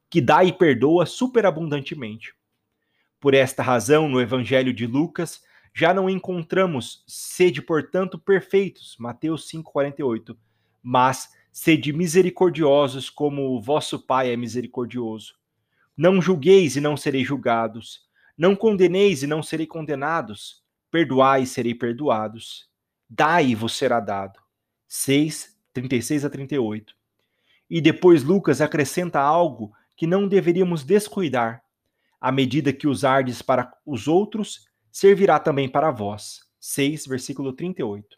que 0.09 0.21
dá 0.21 0.43
e 0.43 0.53
perdoa 0.53 1.05
superabundantemente. 1.05 2.33
Por 3.19 3.33
esta 3.33 3.61
razão, 3.61 4.07
no 4.07 4.21
Evangelho 4.21 4.73
de 4.73 4.85
Lucas, 4.87 5.41
já 5.73 5.93
não 5.93 6.09
encontramos 6.09 7.03
sede, 7.07 7.61
portanto, 7.61 8.17
perfeitos, 8.19 8.95
Mateus 8.99 9.49
5,48, 9.49 10.35
mas 10.81 11.29
sede 11.51 11.93
misericordiosos, 11.93 13.09
como 13.09 13.55
o 13.55 13.61
vosso 13.61 13.99
Pai 13.99 14.31
é 14.31 14.37
misericordioso. 14.37 15.35
Não 15.95 16.21
julgueis 16.21 16.75
e 16.75 16.81
não 16.81 16.97
sereis 16.97 17.27
julgados. 17.27 18.01
Não 18.37 18.55
condeneis 18.55 19.21
e 19.21 19.27
não 19.27 19.43
serei 19.43 19.67
condenados. 19.67 20.63
Perdoai 20.89 21.43
e 21.43 21.47
serei 21.47 21.75
perdoados. 21.75 22.70
Dai 23.13 23.53
vos 23.53 23.75
será 23.75 23.99
dado. 23.99 24.39
6, 24.87 25.53
36 25.73 26.23
a 26.23 26.29
38. 26.29 26.95
E 27.69 27.81
depois 27.81 28.23
Lucas 28.23 28.61
acrescenta 28.61 29.19
algo 29.19 29.73
que 29.97 30.07
não 30.07 30.29
deveríamos 30.29 30.85
descuidar. 30.85 31.61
A 32.21 32.31
medida 32.31 32.71
que 32.71 32.87
usardes 32.87 33.41
para 33.41 33.69
os 33.85 34.07
outros, 34.07 34.65
servirá 34.89 35.39
também 35.39 35.67
para 35.67 35.91
vós. 35.91 36.47
6, 36.61 37.05
versículo 37.05 37.51
38. 37.51 38.17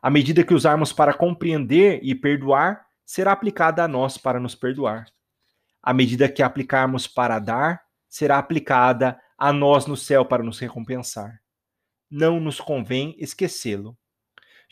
A 0.00 0.08
medida 0.08 0.44
que 0.44 0.54
usarmos 0.54 0.92
para 0.92 1.12
compreender 1.12 1.98
e 2.00 2.14
perdoar, 2.14 2.86
será 3.04 3.32
aplicada 3.32 3.82
a 3.82 3.88
nós 3.88 4.16
para 4.16 4.38
nos 4.38 4.54
perdoar. 4.54 5.06
A 5.82 5.92
medida 5.92 6.28
que 6.28 6.40
aplicarmos 6.40 7.08
para 7.08 7.40
dar, 7.40 7.82
será 8.08 8.38
aplicada 8.38 9.20
a 9.36 9.52
nós 9.52 9.86
no 9.86 9.96
céu 9.96 10.24
para 10.24 10.44
nos 10.44 10.60
recompensar. 10.60 11.42
Não 12.08 12.38
nos 12.38 12.60
convém 12.60 13.16
esquecê-lo. 13.18 13.98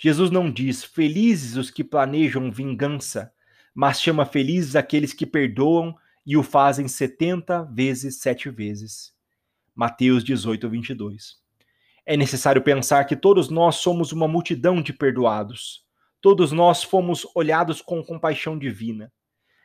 Jesus 0.02 0.32
não 0.32 0.50
diz 0.50 0.82
felizes 0.82 1.56
os 1.56 1.70
que 1.70 1.84
planejam 1.84 2.50
vingança, 2.50 3.32
mas 3.72 4.02
chama 4.02 4.26
felizes 4.26 4.74
aqueles 4.74 5.12
que 5.12 5.24
perdoam 5.24 5.94
e 6.26 6.36
o 6.36 6.42
fazem 6.42 6.88
70 6.88 7.62
vezes 7.72 8.18
sete 8.18 8.50
vezes. 8.50 9.14
Mateus 9.72 10.24
18, 10.24 10.68
22. 10.68 11.36
É 12.04 12.16
necessário 12.16 12.60
pensar 12.62 13.04
que 13.04 13.14
todos 13.14 13.48
nós 13.48 13.76
somos 13.76 14.10
uma 14.10 14.26
multidão 14.26 14.82
de 14.82 14.92
perdoados. 14.92 15.86
Todos 16.20 16.50
nós 16.50 16.82
fomos 16.82 17.24
olhados 17.32 17.80
com 17.80 18.02
compaixão 18.02 18.58
divina. 18.58 19.12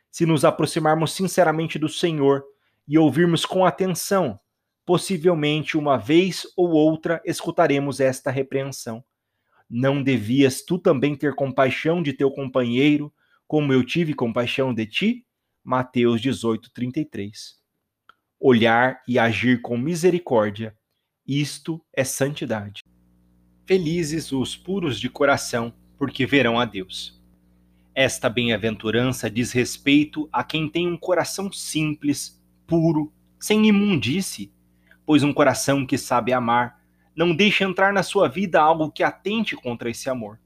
Se 0.08 0.24
nos 0.24 0.44
aproximarmos 0.44 1.14
sinceramente 1.14 1.80
do 1.80 1.88
Senhor 1.88 2.44
e 2.86 2.96
ouvirmos 2.96 3.44
com 3.44 3.66
atenção, 3.66 4.38
possivelmente 4.86 5.76
uma 5.76 5.96
vez 5.96 6.46
ou 6.56 6.70
outra 6.70 7.20
escutaremos 7.24 7.98
esta 7.98 8.30
repreensão. 8.30 9.04
Não 9.68 10.02
devias 10.02 10.62
tu 10.62 10.78
também 10.78 11.14
ter 11.14 11.34
compaixão 11.34 12.02
de 12.02 12.12
teu 12.12 12.30
companheiro, 12.30 13.12
como 13.46 13.72
eu 13.72 13.84
tive 13.84 14.14
compaixão 14.14 14.72
de 14.72 14.86
ti? 14.86 15.26
Mateus 15.62 16.20
18, 16.20 16.70
33. 16.72 17.56
Olhar 18.40 19.02
e 19.06 19.18
agir 19.18 19.60
com 19.60 19.76
misericórdia, 19.76 20.74
isto 21.26 21.84
é 21.92 22.04
santidade. 22.04 22.82
Felizes 23.66 24.32
os 24.32 24.56
puros 24.56 24.98
de 24.98 25.10
coração, 25.10 25.74
porque 25.98 26.24
verão 26.24 26.58
a 26.58 26.64
Deus. 26.64 27.20
Esta 27.94 28.30
bem-aventurança 28.30 29.28
diz 29.28 29.52
respeito 29.52 30.26
a 30.32 30.42
quem 30.42 30.70
tem 30.70 30.88
um 30.88 30.96
coração 30.96 31.52
simples, 31.52 32.40
puro, 32.66 33.12
sem 33.38 33.66
imundície, 33.66 34.50
pois 35.04 35.22
um 35.22 35.32
coração 35.32 35.84
que 35.84 35.98
sabe 35.98 36.32
amar 36.32 36.77
não 37.18 37.34
deixa 37.34 37.64
entrar 37.64 37.92
na 37.92 38.04
sua 38.04 38.28
vida 38.28 38.60
algo 38.60 38.92
que 38.92 39.02
atente 39.02 39.56
contra 39.56 39.90
esse 39.90 40.08
amor, 40.08 40.38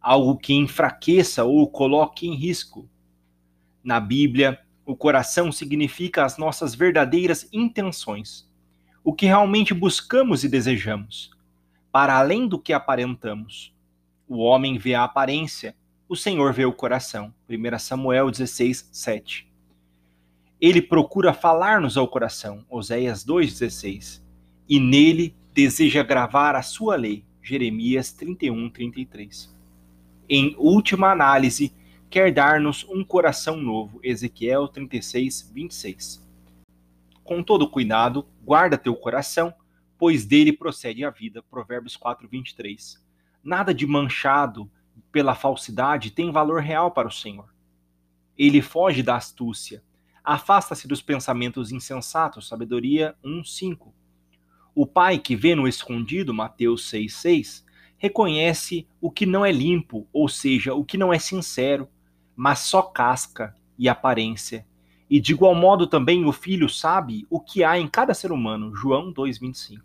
algo 0.00 0.38
que 0.38 0.54
enfraqueça 0.54 1.44
ou 1.44 1.60
o 1.60 1.68
coloque 1.68 2.26
em 2.26 2.34
risco. 2.34 2.88
Na 3.82 4.00
Bíblia, 4.00 4.58
o 4.86 4.96
coração 4.96 5.52
significa 5.52 6.24
as 6.24 6.38
nossas 6.38 6.74
verdadeiras 6.74 7.46
intenções, 7.52 8.50
o 9.04 9.12
que 9.12 9.26
realmente 9.26 9.74
buscamos 9.74 10.44
e 10.44 10.48
desejamos, 10.48 11.30
para 11.92 12.16
além 12.16 12.48
do 12.48 12.58
que 12.58 12.72
aparentamos. 12.72 13.74
O 14.26 14.38
homem 14.38 14.78
vê 14.78 14.94
a 14.94 15.04
aparência, 15.04 15.76
o 16.08 16.16
Senhor 16.16 16.54
vê 16.54 16.64
o 16.64 16.72
coração. 16.72 17.34
1 17.46 17.78
Samuel 17.78 18.30
16, 18.30 18.88
7 18.90 19.52
ele 20.58 20.80
procura 20.80 21.34
falar-nos 21.34 21.98
ao 21.98 22.08
coração, 22.08 22.64
Oséias 22.70 23.22
2,16, 23.22 24.22
e 24.66 24.80
nele 24.80 25.36
deseja 25.54 26.02
gravar 26.02 26.56
a 26.56 26.62
sua 26.62 26.96
lei, 26.96 27.24
Jeremias 27.40 28.12
31, 28.12 28.68
33. 28.70 29.54
Em 30.28 30.56
última 30.58 31.12
análise, 31.12 31.72
quer 32.10 32.32
dar-nos 32.32 32.84
um 32.88 33.04
coração 33.04 33.56
novo, 33.56 34.00
Ezequiel 34.02 34.66
36, 34.66 35.52
26. 35.54 36.28
Com 37.22 37.40
todo 37.40 37.70
cuidado, 37.70 38.26
guarda 38.42 38.76
teu 38.76 38.96
coração, 38.96 39.54
pois 39.96 40.26
dele 40.26 40.52
procede 40.52 41.04
a 41.04 41.10
vida, 41.10 41.40
Provérbios 41.40 41.96
4, 41.96 42.28
23. 42.28 43.00
Nada 43.42 43.72
de 43.72 43.86
manchado 43.86 44.68
pela 45.12 45.36
falsidade 45.36 46.10
tem 46.10 46.32
valor 46.32 46.60
real 46.60 46.90
para 46.90 47.06
o 47.06 47.12
Senhor. 47.12 47.54
Ele 48.36 48.60
foge 48.60 49.04
da 49.04 49.14
astúcia, 49.14 49.84
Afasta-se 50.24 50.88
dos 50.88 51.02
pensamentos 51.02 51.70
insensatos. 51.70 52.48
Sabedoria 52.48 53.14
1:5. 53.22 53.92
O 54.74 54.86
pai 54.86 55.18
que 55.18 55.36
vê 55.36 55.54
no 55.54 55.68
escondido, 55.68 56.34
Mateus 56.34 56.90
6:6, 56.90 57.64
reconhece 57.96 58.86
o 59.00 59.10
que 59.10 59.24
não 59.24 59.44
é 59.44 59.52
limpo, 59.52 60.06
ou 60.12 60.28
seja, 60.28 60.74
o 60.74 60.84
que 60.84 60.98
não 60.98 61.12
é 61.12 61.18
sincero, 61.18 61.88
mas 62.34 62.58
só 62.58 62.82
casca 62.82 63.54
e 63.78 63.88
aparência. 63.88 64.66
E 65.08 65.20
de 65.20 65.32
igual 65.32 65.54
modo 65.54 65.86
também 65.86 66.24
o 66.24 66.32
filho 66.32 66.68
sabe 66.68 67.24
o 67.30 67.38
que 67.38 67.62
há 67.62 67.78
em 67.78 67.86
cada 67.86 68.12
ser 68.14 68.32
humano. 68.32 68.74
João 68.74 69.12
2:25. 69.12 69.80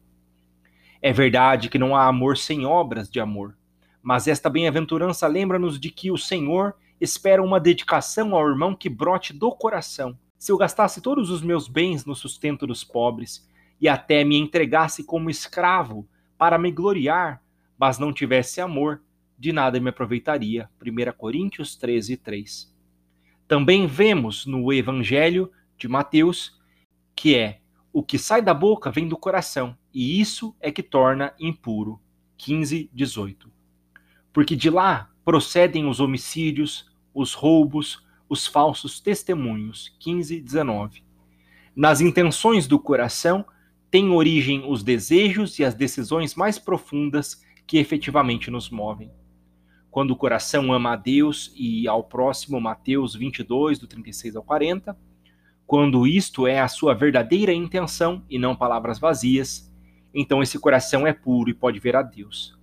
É 1.01 1.13
verdade 1.13 1.69
que 1.69 1.77
não 1.77 1.95
há 1.95 2.07
amor 2.07 2.35
sem 2.35 2.65
obras 2.65 3.09
de 3.09 3.19
amor, 3.19 3.55
mas 4.01 4.27
esta 4.27 4.49
bem-aventurança 4.49 5.27
lembra-nos 5.27 5.79
de 5.79 5.91
que 5.91 6.11
o 6.11 6.17
Senhor 6.17 6.75
espera 6.99 7.43
uma 7.43 7.59
dedicação 7.59 8.35
ao 8.35 8.47
irmão 8.49 8.75
que 8.75 8.89
brote 8.89 9.33
do 9.33 9.51
coração 9.51 10.17
se 10.39 10.53
eu 10.53 10.57
gastasse 10.57 11.01
todos 11.01 11.29
os 11.29 11.41
meus 11.41 11.67
bens 11.67 12.05
no 12.05 12.15
sustento 12.15 12.65
dos 12.65 12.81
pobres 12.81 13.45
e 13.79 13.87
até 13.87 14.23
me 14.23 14.37
entregasse 14.37 15.03
como 15.03 15.29
escravo 15.29 16.07
para 16.37 16.57
me 16.57 16.71
gloriar, 16.71 17.41
mas 17.77 17.97
não 17.97 18.13
tivesse 18.13 18.59
amor, 18.61 19.01
de 19.37 19.53
nada 19.53 19.79
me 19.79 19.89
aproveitaria. 19.89 20.69
1 20.81 21.17
Coríntios 21.17 21.75
13, 21.75 22.17
3. 22.17 22.73
Também 23.47 23.87
vemos 23.87 24.45
no 24.45 24.71
Evangelho 24.71 25.51
de 25.77 25.87
Mateus 25.87 26.59
que 27.19 27.35
é 27.35 27.59
o 27.91 28.01
que 28.01 28.17
sai 28.17 28.41
da 28.41 28.53
boca 28.53 28.89
vem 28.89 29.05
do 29.05 29.17
coração, 29.17 29.75
e 29.93 30.21
isso 30.21 30.55
é 30.61 30.71
que 30.71 30.81
torna 30.81 31.33
impuro. 31.37 31.99
15, 32.37 32.89
18. 32.93 33.51
Porque 34.31 34.55
de 34.55 34.69
lá 34.69 35.09
procedem 35.25 35.85
os 35.85 35.99
homicídios, 35.99 36.89
os 37.13 37.33
roubos, 37.33 38.07
os 38.29 38.47
falsos 38.47 39.01
testemunhos, 39.01 39.93
15, 39.99 40.39
19. 40.39 41.03
Nas 41.75 41.99
intenções 41.99 42.67
do 42.67 42.79
coração 42.79 43.45
têm 43.91 44.09
origem 44.09 44.63
os 44.67 44.83
desejos 44.83 45.57
e 45.59 45.63
as 45.63 45.73
decisões 45.73 46.35
mais 46.35 46.59
profundas 46.59 47.43
que 47.65 47.77
efetivamente 47.77 48.51
nos 48.51 48.69
movem. 48.69 49.11
Quando 49.91 50.11
o 50.11 50.15
coração 50.15 50.71
ama 50.71 50.93
a 50.93 50.95
Deus 50.95 51.51
e 51.55 51.87
ao 51.87 52.03
próximo, 52.03 52.61
Mateus 52.61 53.15
22, 53.15 53.79
do 53.79 53.87
36 53.87 54.35
ao 54.35 54.43
40, 54.43 54.95
quando 55.65 56.05
isto 56.05 56.47
é 56.47 56.59
a 56.59 56.67
sua 56.67 56.93
verdadeira 56.93 57.53
intenção 57.53 58.23
e 58.29 58.37
não 58.37 58.55
palavras 58.55 58.99
vazias, 58.99 59.71
então 60.13 60.41
esse 60.41 60.59
coração 60.59 61.05
é 61.05 61.13
puro 61.13 61.49
e 61.49 61.53
pode 61.53 61.79
ver 61.79 61.95
a 61.95 62.01
Deus. 62.01 62.57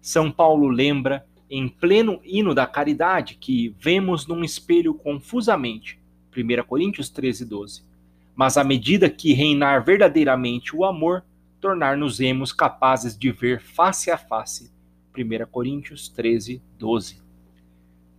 São 0.00 0.30
Paulo 0.30 0.68
lembra 0.68 1.26
em 1.48 1.68
pleno 1.68 2.20
hino 2.24 2.54
da 2.54 2.66
caridade 2.66 3.34
que 3.34 3.74
vemos 3.78 4.26
num 4.26 4.44
espelho 4.44 4.94
confusamente. 4.94 6.00
1 6.36 6.64
Coríntios 6.64 7.10
13, 7.10 7.44
12. 7.44 7.89
Mas 8.34 8.56
à 8.56 8.64
medida 8.64 9.10
que 9.10 9.32
reinar 9.32 9.84
verdadeiramente 9.84 10.74
o 10.74 10.84
amor, 10.84 11.24
tornar-nos-emos 11.60 12.52
capazes 12.52 13.16
de 13.16 13.30
ver 13.30 13.60
face 13.60 14.10
a 14.10 14.16
face. 14.16 14.72
1 15.16 15.46
Coríntios 15.50 16.08
13, 16.08 16.62
12. 16.78 17.22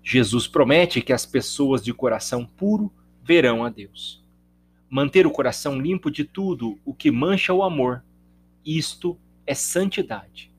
Jesus 0.03 0.47
promete 0.47 1.01
que 1.01 1.13
as 1.13 1.25
pessoas 1.25 1.83
de 1.83 1.93
coração 1.93 2.45
puro 2.45 2.91
verão 3.23 3.63
a 3.63 3.69
Deus. 3.69 4.23
Manter 4.89 5.25
o 5.25 5.31
coração 5.31 5.79
limpo 5.79 6.11
de 6.11 6.23
tudo 6.23 6.77
o 6.83 6.93
que 6.93 7.11
mancha 7.11 7.53
o 7.53 7.63
amor, 7.63 8.03
isto 8.65 9.17
é 9.45 9.53
santidade. 9.53 10.51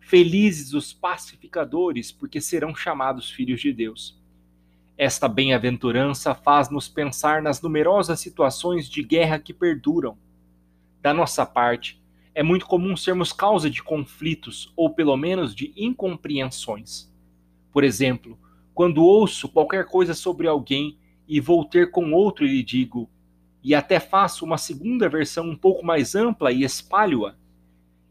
Felizes 0.00 0.72
os 0.74 0.92
pacificadores, 0.92 2.12
porque 2.12 2.40
serão 2.40 2.74
chamados 2.74 3.30
filhos 3.30 3.60
de 3.60 3.72
Deus. 3.72 4.20
Esta 4.96 5.26
bem-aventurança 5.26 6.34
faz-nos 6.34 6.86
pensar 6.86 7.42
nas 7.42 7.62
numerosas 7.62 8.20
situações 8.20 8.88
de 8.88 9.02
guerra 9.02 9.38
que 9.38 9.52
perduram. 9.52 10.18
Da 11.00 11.14
nossa 11.14 11.46
parte, 11.46 12.00
é 12.34 12.42
muito 12.42 12.66
comum 12.66 12.96
sermos 12.96 13.32
causa 13.32 13.70
de 13.70 13.82
conflitos 13.82 14.72
ou 14.76 14.90
pelo 14.90 15.16
menos 15.16 15.54
de 15.54 15.72
incompreensões. 15.76 17.10
Por 17.72 17.84
exemplo, 17.84 18.38
quando 18.74 19.02
ouço 19.02 19.48
qualquer 19.48 19.86
coisa 19.86 20.14
sobre 20.14 20.46
alguém 20.46 20.98
e 21.26 21.40
vou 21.40 21.64
ter 21.64 21.90
com 21.90 22.12
outro 22.12 22.44
e 22.44 22.48
lhe 22.48 22.62
digo, 22.62 23.08
e 23.62 23.74
até 23.74 23.98
faço 23.98 24.44
uma 24.44 24.58
segunda 24.58 25.08
versão 25.08 25.48
um 25.48 25.56
pouco 25.56 25.84
mais 25.84 26.14
ampla 26.14 26.52
e 26.52 26.64
espalho-a, 26.64 27.34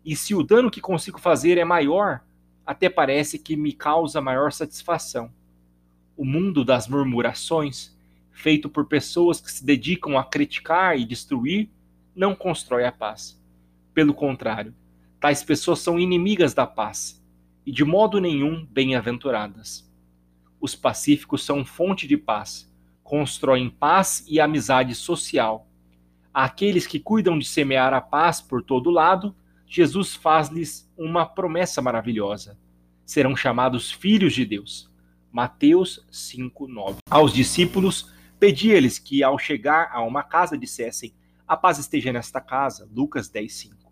e 0.04 0.16
se 0.16 0.34
o 0.34 0.42
dano 0.42 0.72
que 0.72 0.82
consigo 0.82 1.20
fazer 1.20 1.58
é 1.58 1.64
maior, 1.64 2.22
até 2.66 2.90
parece 2.90 3.38
que 3.38 3.56
me 3.56 3.72
causa 3.72 4.22
maior 4.22 4.52
satisfação. 4.52 5.32
O 6.16 6.26
mundo 6.26 6.64
das 6.64 6.88
murmurações, 6.88 7.98
feito 8.32 8.70
por 8.70 8.86
pessoas 8.86 9.42
que 9.42 9.52
se 9.52 9.66
dedicam 9.66 10.18
a 10.18 10.24
criticar 10.24 10.98
e 10.98 11.06
destruir, 11.06 11.70
não 12.16 12.36
constrói 12.36 12.86
a 12.86 12.92
paz. 12.92 13.40
Pelo 13.94 14.14
contrário, 14.14 14.74
tais 15.20 15.44
pessoas 15.44 15.80
são 15.80 16.00
inimigas 16.00 16.54
da 16.54 16.68
paz 16.68 17.24
e 17.66 17.72
de 17.72 17.84
modo 17.84 18.20
nenhum 18.20 18.66
bem-aventuradas. 18.66 19.90
Os 20.60 20.76
pacíficos 20.76 21.44
são 21.44 21.66
fonte 21.66 22.08
de 22.08 22.18
paz, 22.18 22.72
constroem 23.04 23.70
paz 23.70 24.26
e 24.28 24.40
amizade 24.40 24.96
social. 24.96 25.68
Aqueles 26.34 26.88
que 26.88 27.00
cuidam 27.00 27.38
de 27.38 27.46
semear 27.46 27.94
a 27.94 28.02
paz 28.02 28.42
por 28.42 28.62
todo 28.64 28.90
lado 28.90 29.36
Jesus 29.72 30.14
faz-lhes 30.14 30.92
uma 30.98 31.26
promessa 31.26 31.82
maravilhosa. 31.82 32.60
Serão 33.06 33.38
chamados 33.38 33.90
filhos 33.90 34.34
de 34.34 34.46
Deus. 34.46 34.91
Mateus 35.32 36.06
5:9. 36.12 36.98
Aos 37.10 37.34
discípulos 37.34 38.12
pedia-lhes 38.40 39.00
que 39.00 39.24
ao 39.24 39.38
chegar 39.40 39.90
a 39.92 40.02
uma 40.02 40.24
casa 40.24 40.58
dissessem: 40.58 41.14
"A 41.48 41.56
paz 41.56 41.80
esteja 41.80 42.12
nesta 42.12 42.42
casa." 42.42 42.88
Lucas 42.94 43.30
10:5. 43.30 43.92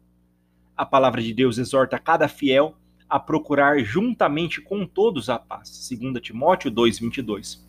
A 0.76 0.86
palavra 0.86 1.22
de 1.22 1.34
Deus 1.34 1.58
exorta 1.58 1.98
cada 1.98 2.28
fiel 2.28 2.76
a 3.10 3.20
procurar 3.20 3.80
juntamente 3.80 4.62
com 4.62 4.86
todos 4.86 5.30
a 5.30 5.40
paz. 5.40 5.70
2 5.70 6.20
Timóteo 6.22 6.70
2:22. 6.70 7.66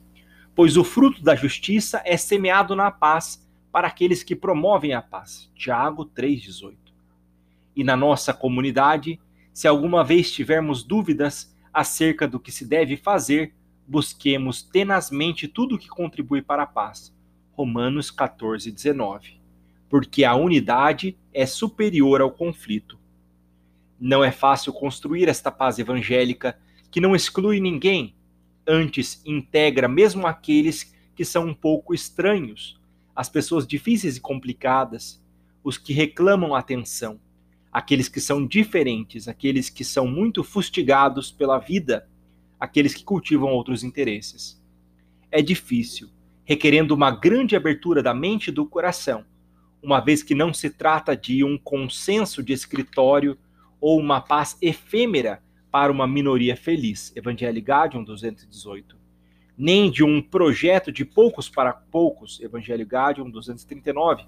Pois 0.54 0.76
o 0.76 0.84
fruto 0.84 1.22
da 1.22 1.34
justiça 1.34 2.02
é 2.04 2.16
semeado 2.16 2.74
na 2.74 2.90
paz 2.90 3.48
para 3.70 3.86
aqueles 3.86 4.22
que 4.22 4.34
promovem 4.34 4.94
a 4.94 5.00
paz. 5.00 5.50
Tiago 5.54 6.04
3:18 6.04 6.90
e 7.74 7.84
na 7.84 7.96
nossa 7.96 8.32
comunidade, 8.34 9.20
se 9.52 9.68
alguma 9.68 10.04
vez 10.04 10.30
tivermos 10.30 10.82
dúvidas 10.82 11.54
acerca 11.72 12.26
do 12.26 12.40
que 12.40 12.50
se 12.50 12.66
deve 12.66 12.96
fazer, 12.96 13.54
busquemos 13.90 14.62
tenazmente 14.62 15.48
tudo 15.48 15.76
que 15.76 15.88
contribui 15.88 16.40
para 16.40 16.62
a 16.62 16.66
paz. 16.66 17.12
Romanos 17.50 18.08
14, 18.08 18.70
19. 18.70 19.40
porque 19.88 20.22
a 20.22 20.36
unidade 20.36 21.18
é 21.34 21.44
superior 21.44 22.20
ao 22.20 22.30
conflito. 22.30 22.96
Não 23.98 24.22
é 24.22 24.30
fácil 24.30 24.72
construir 24.72 25.28
esta 25.28 25.50
paz 25.50 25.80
evangélica 25.80 26.56
que 26.92 27.00
não 27.00 27.16
exclui 27.16 27.58
ninguém, 27.58 28.14
antes 28.64 29.20
integra 29.26 29.88
mesmo 29.88 30.28
aqueles 30.28 30.94
que 31.16 31.24
são 31.24 31.48
um 31.48 31.54
pouco 31.54 31.92
estranhos, 31.92 32.80
as 33.16 33.28
pessoas 33.28 33.66
difíceis 33.66 34.16
e 34.16 34.20
complicadas, 34.20 35.20
os 35.64 35.76
que 35.76 35.92
reclamam 35.92 36.54
atenção, 36.54 37.18
aqueles 37.72 38.08
que 38.08 38.20
são 38.20 38.46
diferentes, 38.46 39.26
aqueles 39.26 39.68
que 39.68 39.82
são 39.82 40.06
muito 40.06 40.44
fustigados 40.44 41.32
pela 41.32 41.58
vida, 41.58 42.08
aqueles 42.60 42.94
que 42.94 43.02
cultivam 43.02 43.50
outros 43.50 43.82
interesses. 43.82 44.62
É 45.32 45.40
difícil, 45.40 46.10
requerendo 46.44 46.94
uma 46.94 47.10
grande 47.10 47.56
abertura 47.56 48.02
da 48.02 48.12
mente 48.12 48.48
e 48.48 48.52
do 48.52 48.66
coração, 48.66 49.24
uma 49.82 49.98
vez 49.98 50.22
que 50.22 50.34
não 50.34 50.52
se 50.52 50.68
trata 50.68 51.16
de 51.16 51.42
um 51.42 51.56
consenso 51.56 52.42
de 52.42 52.52
escritório 52.52 53.38
ou 53.80 53.98
uma 53.98 54.20
paz 54.20 54.58
efêmera 54.60 55.42
para 55.70 55.90
uma 55.90 56.06
minoria 56.06 56.56
feliz, 56.56 57.12
Evangelho 57.16 57.62
Gaudium 57.62 58.04
218, 58.04 58.96
nem 59.56 59.90
de 59.90 60.04
um 60.04 60.20
projeto 60.20 60.92
de 60.92 61.04
poucos 61.04 61.48
para 61.48 61.72
poucos, 61.72 62.40
Evangelho 62.40 62.86
Gaudium 62.86 63.30
239. 63.30 64.24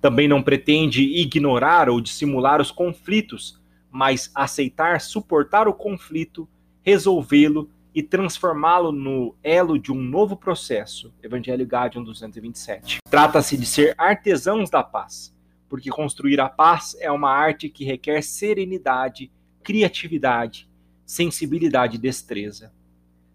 Também 0.00 0.28
não 0.28 0.42
pretende 0.42 1.02
ignorar 1.02 1.90
ou 1.90 2.00
dissimular 2.00 2.60
os 2.60 2.70
conflitos, 2.70 3.60
mas 3.90 4.30
aceitar, 4.34 5.00
suportar 5.00 5.66
o 5.68 5.74
conflito, 5.74 6.48
resolvê-lo 6.82 7.70
e 7.94 8.02
transformá-lo 8.02 8.92
no 8.92 9.34
elo 9.42 9.78
de 9.78 9.90
um 9.92 10.00
novo 10.00 10.36
processo, 10.36 11.12
Evangelho 11.22 11.66
Gaudium 11.66 12.04
227. 12.04 12.98
Trata-se 13.08 13.56
de 13.56 13.66
ser 13.66 13.94
artesãos 13.98 14.70
da 14.70 14.82
paz, 14.82 15.34
porque 15.68 15.90
construir 15.90 16.40
a 16.40 16.48
paz 16.48 16.96
é 17.00 17.10
uma 17.10 17.30
arte 17.30 17.68
que 17.68 17.84
requer 17.84 18.22
serenidade, 18.22 19.30
criatividade, 19.62 20.68
sensibilidade 21.04 21.96
e 21.96 22.00
destreza. 22.00 22.72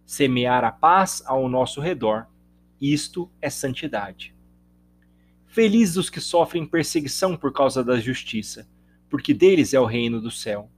Semear 0.05 0.63
a 0.63 0.71
paz 0.71 1.21
ao 1.25 1.49
nosso 1.49 1.81
redor, 1.81 2.27
isto 2.79 3.29
é 3.41 3.49
santidade. 3.49 4.33
Felizes 5.47 5.97
os 5.97 6.09
que 6.09 6.21
sofrem 6.21 6.65
perseguição 6.65 7.35
por 7.35 7.51
causa 7.51 7.83
da 7.83 7.99
justiça, 7.99 8.67
porque 9.09 9.33
deles 9.33 9.73
é 9.73 9.79
o 9.79 9.85
reino 9.85 10.21
do 10.21 10.31
céu. 10.31 10.69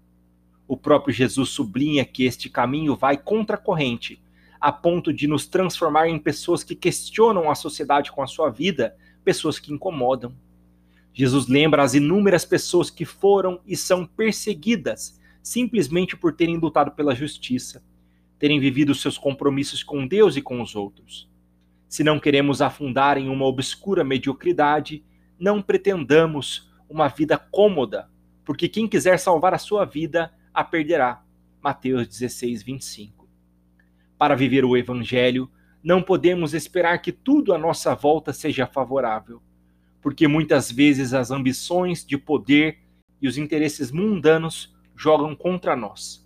O 0.68 0.76
próprio 0.76 1.14
Jesus 1.14 1.50
sublinha 1.50 2.04
que 2.04 2.26
este 2.26 2.50
caminho 2.50 2.96
vai 2.96 3.18
contra 3.18 3.56
a 3.56 3.60
corrente, 3.60 4.22
a 4.60 4.72
ponto 4.72 5.14
de 5.14 5.28
nos 5.28 5.48
transformar 5.48 6.10
em 6.10 6.20
pessoas 6.20 6.64
que 6.64 6.76
questionam 6.76 7.50
a 7.50 7.56
sociedade 7.56 8.12
com 8.12 8.22
a 8.22 8.28
sua 8.28 8.50
vida, 8.50 8.96
pessoas 9.24 9.60
que 9.60 9.72
incomodam. 9.72 10.34
Jesus 11.14 11.48
lembra 11.48 11.84
as 11.84 11.94
inúmeras 11.94 12.46
pessoas 12.46 12.90
que 12.90 13.06
foram 13.06 13.60
e 13.66 13.76
são 13.76 14.06
perseguidas 14.06 15.20
simplesmente 15.42 16.18
por 16.18 16.34
terem 16.34 16.58
lutado 16.58 16.92
pela 16.92 17.16
justiça, 17.16 17.82
terem 18.38 18.60
vivido 18.60 18.94
seus 18.94 19.18
compromissos 19.18 19.82
com 19.82 20.06
Deus 20.06 20.36
e 20.36 20.42
com 20.42 20.62
os 20.62 20.76
outros. 20.76 21.30
Se 21.88 22.04
não 22.04 22.20
queremos 22.20 22.62
afundar 22.62 23.18
em 23.18 23.30
uma 23.30 23.46
obscura 23.46 24.04
mediocridade, 24.04 25.06
não 25.40 25.62
pretendamos 25.62 26.70
uma 26.90 27.08
vida 27.08 27.38
cômoda, 27.38 28.10
porque 28.44 28.68
quem 28.68 28.88
quiser 28.88 29.18
salvar 29.18 29.54
a 29.54 29.58
sua 29.58 29.86
vida 29.86 30.34
a 30.58 30.64
perderá. 30.64 31.24
Mateus 31.62 32.08
16, 32.08 32.64
25. 32.64 33.28
Para 34.18 34.36
viver 34.36 34.66
o 34.66 34.76
Evangelho, 34.76 35.50
não 35.84 36.02
podemos 36.02 36.54
esperar 36.54 37.02
que 37.02 37.12
tudo 37.12 37.54
à 37.54 37.58
nossa 37.58 37.94
volta 37.94 38.34
seja 38.34 38.66
favorável 38.66 39.42
porque 40.08 40.26
muitas 40.26 40.72
vezes 40.72 41.14
as 41.14 41.32
ambições 41.32 42.06
de 42.06 42.18
poder 42.18 42.80
e 43.22 43.28
os 43.28 43.38
interesses 43.38 43.92
mundanos 43.92 44.74
jogam 44.96 45.36
contra 45.36 45.76
nós. 45.76 46.26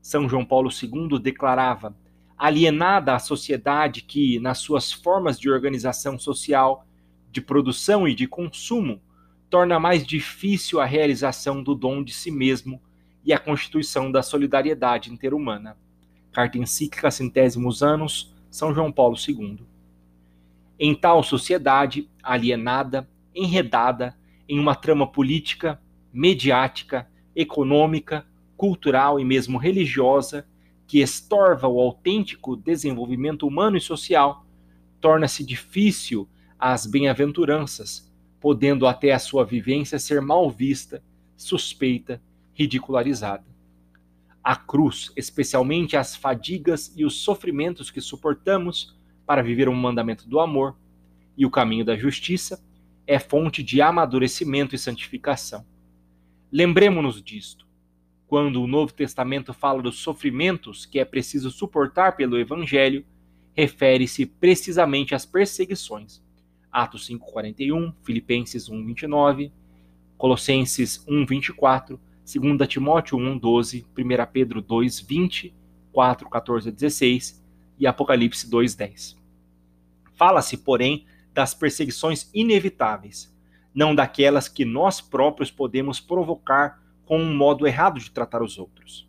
São 0.00 0.28
João 0.28 0.44
Paulo 0.44 0.70
II 0.70 1.18
declarava: 1.18 1.96
alienada 2.38 3.16
a 3.16 3.18
sociedade 3.18 4.02
que, 4.02 4.38
nas 4.38 4.58
suas 4.58 4.92
formas 4.92 5.40
de 5.40 5.50
organização 5.50 6.16
social, 6.16 6.86
de 7.30 7.40
produção 7.40 8.06
e 8.06 8.14
de 8.14 8.28
consumo, 8.28 9.02
torna 9.50 9.80
mais 9.80 10.06
difícil 10.06 10.80
a 10.80 10.84
realização 10.84 11.62
do 11.62 11.74
dom 11.74 12.04
de 12.04 12.12
si 12.12 12.30
mesmo 12.30 12.80
e 13.26 13.32
a 13.32 13.38
constituição 13.40 14.10
da 14.10 14.22
solidariedade 14.22 15.12
interhumana. 15.12 15.76
Carta 16.30 16.58
encíclica 16.58 17.10
Centésimos 17.10 17.82
Anos, 17.82 18.32
São 18.48 18.72
João 18.72 18.92
Paulo 18.92 19.16
II. 19.16 19.58
Em 20.78 20.94
tal 20.94 21.24
sociedade 21.24 22.08
alienada, 22.22 23.08
enredada 23.34 24.16
em 24.48 24.60
uma 24.60 24.76
trama 24.76 25.10
política, 25.10 25.80
mediática, 26.12 27.08
econômica, 27.34 28.24
cultural 28.56 29.18
e 29.18 29.24
mesmo 29.24 29.58
religiosa 29.58 30.46
que 30.86 31.00
estorva 31.00 31.66
o 31.66 31.80
autêntico 31.80 32.56
desenvolvimento 32.56 33.44
humano 33.44 33.76
e 33.76 33.80
social, 33.80 34.46
torna-se 35.00 35.44
difícil 35.44 36.28
as 36.56 36.86
bem-aventuranças, 36.86 38.08
podendo 38.40 38.86
até 38.86 39.12
a 39.12 39.18
sua 39.18 39.44
vivência 39.44 39.98
ser 39.98 40.22
mal 40.22 40.48
vista, 40.48 41.02
suspeita, 41.36 42.22
ridicularizada. 42.56 43.44
A 44.42 44.56
cruz, 44.56 45.12
especialmente 45.14 45.96
as 45.96 46.16
fadigas 46.16 46.92
e 46.96 47.04
os 47.04 47.20
sofrimentos 47.20 47.90
que 47.90 48.00
suportamos 48.00 48.96
para 49.26 49.42
viver 49.42 49.68
um 49.68 49.74
mandamento 49.74 50.26
do 50.26 50.40
amor 50.40 50.74
e 51.36 51.44
o 51.44 51.50
caminho 51.50 51.84
da 51.84 51.96
justiça, 51.96 52.64
é 53.06 53.18
fonte 53.18 53.62
de 53.62 53.82
amadurecimento 53.82 54.74
e 54.74 54.78
santificação. 54.78 55.66
Lembremos-nos 56.50 57.22
disto. 57.22 57.66
Quando 58.26 58.62
o 58.62 58.66
Novo 58.66 58.92
Testamento 58.92 59.52
fala 59.52 59.82
dos 59.82 59.98
sofrimentos 59.98 60.86
que 60.86 60.98
é 60.98 61.04
preciso 61.04 61.50
suportar 61.50 62.16
pelo 62.16 62.38
Evangelho, 62.38 63.04
refere-se 63.52 64.24
precisamente 64.26 65.14
às 65.14 65.26
perseguições. 65.26 66.22
Atos 66.72 67.06
5:41, 67.06 67.92
Filipenses 68.02 68.68
1:29, 68.68 69.52
Colossenses 70.16 71.04
1:24, 71.06 72.00
2 72.26 72.66
Timóteo 72.66 73.16
1:12, 73.16 73.86
1 73.96 74.26
Pedro 74.32 74.60
2:20, 74.60 75.54
4:14 75.92 76.68
a 76.68 76.72
16 76.72 77.40
e 77.78 77.86
Apocalipse 77.86 78.50
2:10. 78.50 79.16
Fala-se, 80.12 80.56
porém, 80.56 81.06
das 81.32 81.54
perseguições 81.54 82.28
inevitáveis, 82.34 83.32
não 83.72 83.94
daquelas 83.94 84.48
que 84.48 84.64
nós 84.64 85.00
próprios 85.00 85.52
podemos 85.52 86.00
provocar 86.00 86.82
com 87.04 87.20
um 87.20 87.32
modo 87.32 87.64
errado 87.64 88.00
de 88.00 88.10
tratar 88.10 88.42
os 88.42 88.58
outros. 88.58 89.08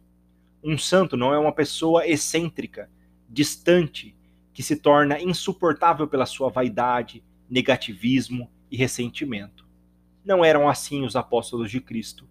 Um 0.64 0.78
santo 0.78 1.18
não 1.18 1.34
é 1.34 1.40
uma 1.40 1.52
pessoa 1.52 2.06
excêntrica, 2.06 2.88
distante, 3.28 4.16
que 4.54 4.62
se 4.62 4.76
torna 4.76 5.20
insuportável 5.20 6.08
pela 6.08 6.26
sua 6.28 6.50
vaidade, 6.50 7.24
negativismo 7.50 8.52
e 8.70 8.78
ressentimento. 8.78 9.66
Não 10.24 10.46
eram 10.46 10.70
assim 10.70 11.04
os 11.04 11.16
apóstolos 11.16 11.72
de 11.72 11.80
Cristo. 11.80 12.28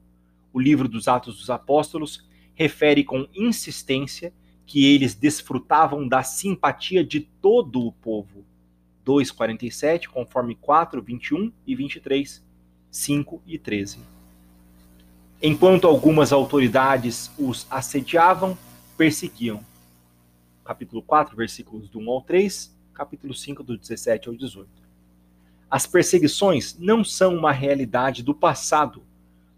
O 0.57 0.59
livro 0.59 0.89
dos 0.89 1.07
Atos 1.07 1.37
dos 1.37 1.51
Apóstolos 1.51 2.27
refere 2.55 3.05
com 3.05 3.29
insistência 3.35 4.33
que 4.65 4.87
eles 4.87 5.15
desfrutavam 5.15 6.09
da 6.09 6.23
simpatia 6.23 7.05
de 7.05 7.21
todo 7.21 7.87
o 7.87 7.93
povo 7.93 8.43
2,47, 9.05 10.09
conforme 10.09 10.55
4, 10.55 11.03
21 11.03 11.53
e 11.67 11.77
23, 11.77 12.43
5 12.91 13.43
e 13.47 13.59
13. 13.59 13.99
Enquanto 15.43 15.87
algumas 15.87 16.33
autoridades 16.33 17.31
os 17.39 17.67
assediavam, 17.71 18.57
perseguiam. 18.97 19.63
Capítulo 20.65 21.03
4, 21.03 21.37
versículos 21.37 21.91
do 21.91 21.99
1 21.99 22.11
ao 22.11 22.23
3, 22.23 22.75
capítulo 22.95 23.35
5, 23.35 23.63
do 23.63 23.77
17 23.77 24.31
ao 24.31 24.35
18. 24.35 24.71
As 25.71 25.87
perseguições 25.87 26.79
não 26.79 27.05
são 27.05 27.37
uma 27.37 27.53
realidade 27.53 28.23
do 28.23 28.35
passado, 28.35 29.06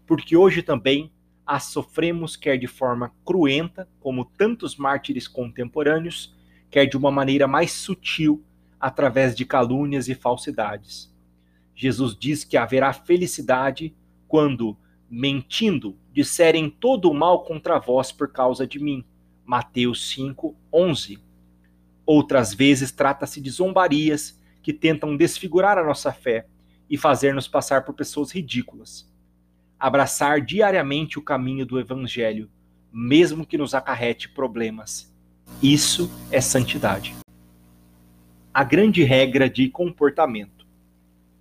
porque 0.09 0.35
hoje 0.35 0.63
também 0.63 1.11
as 1.45 1.65
sofremos 1.65 2.35
quer 2.35 2.57
de 2.57 2.65
forma 2.65 3.13
cruenta, 3.23 3.87
como 3.99 4.25
tantos 4.25 4.75
mártires 4.75 5.27
contemporâneos, 5.27 6.35
quer 6.71 6.87
de 6.87 6.97
uma 6.97 7.11
maneira 7.11 7.47
mais 7.47 7.73
sutil, 7.73 8.43
através 8.79 9.35
de 9.35 9.45
calúnias 9.45 10.09
e 10.09 10.15
falsidades. 10.15 11.13
Jesus 11.75 12.17
diz 12.17 12.43
que 12.43 12.57
haverá 12.57 12.91
felicidade 12.91 13.95
quando, 14.27 14.75
mentindo, 15.07 15.95
disserem 16.11 16.71
todo 16.71 17.11
o 17.11 17.13
mal 17.13 17.43
contra 17.43 17.77
vós 17.77 18.11
por 18.11 18.31
causa 18.31 18.65
de 18.65 18.79
mim. 18.79 19.05
Mateus 19.45 20.09
5, 20.09 20.55
11. 20.73 21.19
Outras 22.03 22.51
vezes 22.51 22.91
trata-se 22.91 23.39
de 23.39 23.51
zombarias 23.51 24.41
que 24.63 24.73
tentam 24.73 25.15
desfigurar 25.15 25.77
a 25.77 25.85
nossa 25.85 26.11
fé 26.11 26.47
e 26.89 26.97
fazer-nos 26.97 27.47
passar 27.47 27.85
por 27.85 27.93
pessoas 27.93 28.31
ridículas. 28.31 29.08
Abraçar 29.79 30.41
diariamente 30.41 31.17
o 31.17 31.21
caminho 31.21 31.65
do 31.65 31.79
Evangelho, 31.79 32.49
mesmo 32.91 33.45
que 33.45 33.57
nos 33.57 33.73
acarrete 33.73 34.29
problemas. 34.29 35.13
Isso 35.61 36.11
é 36.31 36.41
santidade 36.41 37.15
a 38.59 38.63
grande 38.65 39.03
regra 39.03 39.49
de 39.49 39.69
comportamento. 39.69 40.67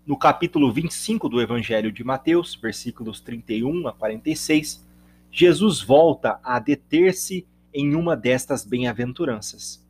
No 0.07 0.17
capítulo 0.17 0.71
25 0.71 1.29
do 1.29 1.41
Evangelho 1.41 1.91
de 1.91 2.05
Mateus, 2.05 2.55
versículos 2.55 3.21
31 3.21 3.89
a 3.89 3.93
46, 3.93 4.87
Jesus 5.31 5.83
volta 5.83 6.39
a 6.45 6.59
deter-se 6.59 7.47
em 7.73 7.97
uma 7.97 8.17
destas 8.17 8.65
bem-aventuranças, 8.65 9.85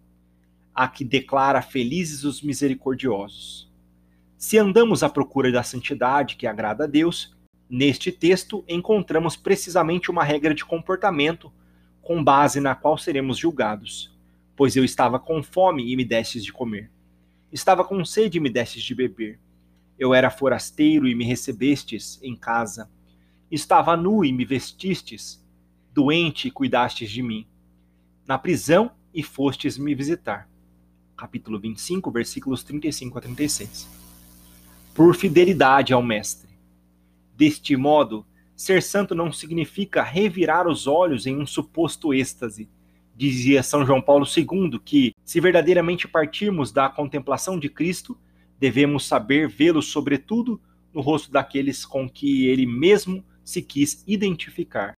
a 0.74 0.88
que 0.88 1.04
declara 1.04 1.60
felizes 1.60 2.24
os 2.24 2.40
misericordiosos. 2.40 3.70
Se 4.38 4.56
andamos 4.56 5.02
à 5.02 5.08
procura 5.10 5.52
da 5.52 5.62
santidade 5.62 6.36
que 6.36 6.46
agrada 6.46 6.84
a 6.84 6.86
Deus, 6.86 7.36
neste 7.68 8.10
texto 8.10 8.64
encontramos 8.66 9.36
precisamente 9.36 10.10
uma 10.10 10.24
regra 10.24 10.54
de 10.54 10.64
comportamento 10.64 11.52
com 12.02 12.22
base 12.24 12.60
na 12.60 12.74
qual 12.74 12.96
seremos 12.96 13.36
julgados. 13.36 14.16
Pois 14.56 14.74
eu 14.76 14.84
estava 14.84 15.18
com 15.18 15.42
fome 15.42 15.92
e 15.92 15.96
me 15.96 16.04
destes 16.04 16.44
de 16.44 16.52
comer. 16.52 16.90
Estava 17.52 17.84
com 17.84 18.04
sede 18.04 18.38
e 18.38 18.40
me 18.40 18.50
destes 18.50 18.82
de 18.82 18.94
beber. 18.94 19.38
Eu 19.98 20.14
era 20.14 20.30
forasteiro 20.30 21.06
e 21.06 21.14
me 21.14 21.24
recebestes 21.24 22.18
em 22.22 22.34
casa. 22.34 22.90
Estava 23.50 23.96
nu 23.96 24.24
e 24.24 24.32
me 24.32 24.44
vestistes. 24.44 25.44
Doente 25.92 26.48
e 26.48 26.50
cuidastes 26.50 27.10
de 27.10 27.22
mim. 27.22 27.46
Na 28.26 28.38
prisão 28.38 28.90
e 29.12 29.22
fostes 29.22 29.76
me 29.76 29.94
visitar. 29.94 30.48
Capítulo 31.16 31.58
25, 31.58 32.10
versículos 32.10 32.62
35 32.62 33.18
a 33.18 33.20
36. 33.20 33.88
Por 34.94 35.14
fidelidade 35.14 35.92
ao 35.92 36.02
Mestre. 36.02 36.47
Deste 37.38 37.76
modo, 37.76 38.26
ser 38.56 38.82
santo 38.82 39.14
não 39.14 39.32
significa 39.32 40.02
revirar 40.02 40.66
os 40.66 40.88
olhos 40.88 41.24
em 41.24 41.36
um 41.36 41.46
suposto 41.46 42.12
êxtase 42.12 42.68
Dizia 43.18 43.64
São 43.64 43.84
João 43.86 44.00
Paulo 44.00 44.24
II 44.24 44.78
que, 44.84 45.12
se 45.24 45.40
verdadeiramente 45.40 46.06
partirmos 46.06 46.70
da 46.70 46.88
contemplação 46.88 47.58
de 47.58 47.68
Cristo, 47.68 48.16
devemos 48.60 49.06
saber 49.06 49.48
vê-lo, 49.48 49.82
sobretudo, 49.82 50.60
no 50.94 51.00
rosto 51.00 51.30
daqueles 51.30 51.84
com 51.84 52.08
que 52.08 52.46
ele 52.46 52.64
mesmo 52.64 53.24
se 53.44 53.60
quis 53.60 54.04
identificar. 54.06 54.96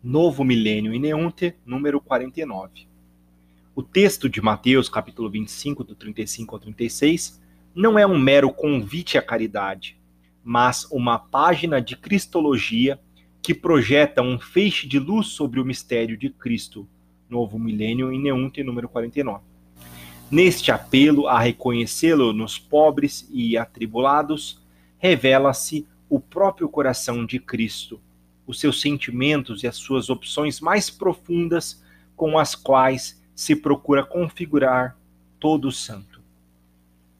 Novo 0.00 0.44
Milênio 0.44 0.96
Neunte, 1.00 1.56
número 1.66 2.00
49. 2.00 2.86
O 3.74 3.82
texto 3.82 4.28
de 4.28 4.40
Mateus, 4.40 4.88
capítulo 4.88 5.28
25, 5.28 5.82
do 5.82 5.96
35 5.96 6.54
ao 6.54 6.60
36, 6.60 7.42
não 7.74 7.98
é 7.98 8.06
um 8.06 8.16
mero 8.16 8.52
convite 8.52 9.18
à 9.18 9.22
caridade, 9.22 9.97
mas 10.48 10.86
uma 10.90 11.18
página 11.18 11.78
de 11.78 11.94
cristologia 11.94 12.98
que 13.42 13.52
projeta 13.52 14.22
um 14.22 14.40
feixe 14.40 14.88
de 14.88 14.98
luz 14.98 15.26
sobre 15.26 15.60
o 15.60 15.64
mistério 15.64 16.16
de 16.16 16.30
Cristo, 16.30 16.88
Novo 17.28 17.58
Milênio, 17.58 18.10
em 18.10 18.18
Neunte, 18.18 18.62
número 18.62 18.88
49. 18.88 19.44
Neste 20.30 20.72
apelo 20.72 21.28
a 21.28 21.38
reconhecê-lo 21.38 22.32
nos 22.32 22.58
pobres 22.58 23.28
e 23.30 23.58
atribulados, 23.58 24.58
revela-se 24.96 25.86
o 26.08 26.18
próprio 26.18 26.66
coração 26.66 27.26
de 27.26 27.38
Cristo, 27.38 28.00
os 28.46 28.58
seus 28.58 28.80
sentimentos 28.80 29.62
e 29.62 29.66
as 29.66 29.76
suas 29.76 30.08
opções 30.08 30.62
mais 30.62 30.88
profundas 30.88 31.84
com 32.16 32.38
as 32.38 32.54
quais 32.54 33.22
se 33.34 33.54
procura 33.54 34.02
configurar 34.02 34.96
todo 35.38 35.68
o 35.68 35.72
santo. 35.72 36.22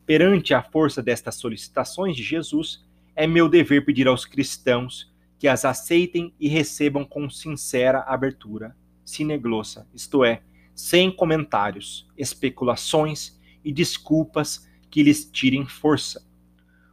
Perante 0.07 0.55
a 0.55 0.63
força 0.63 1.03
destas 1.03 1.35
solicitações 1.35 2.17
de 2.17 2.23
Jesus, 2.23 2.88
é 3.19 3.27
meu 3.27 3.49
dever 3.49 3.85
pedir 3.85 4.07
aos 4.07 4.25
cristãos 4.25 5.13
que 5.41 5.49
as 5.49 5.65
aceitem 5.65 6.33
e 6.39 6.47
recebam 6.47 7.05
com 7.05 7.29
sincera 7.29 7.99
abertura 8.03 8.77
sineglossa, 9.05 9.89
isto 9.93 10.25
é, 10.25 10.41
sem 10.73 11.11
comentários, 11.11 12.09
especulações 12.17 13.37
e 13.65 13.73
desculpas 13.73 14.69
que 14.89 15.03
lhes 15.03 15.29
tirem 15.29 15.67
força. 15.67 16.25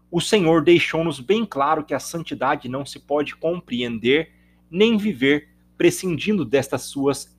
O 0.10 0.20
Senhor 0.20 0.64
deixou-nos 0.64 1.20
bem 1.20 1.46
claro 1.46 1.86
que 1.86 1.94
a 1.94 2.00
santidade 2.00 2.68
não 2.68 2.84
se 2.84 2.98
pode 2.98 3.36
compreender 3.36 4.32
nem 4.68 4.98
viver 4.98 5.50
prescindindo 5.78 6.44
destas 6.44 6.82
suas 6.84 7.38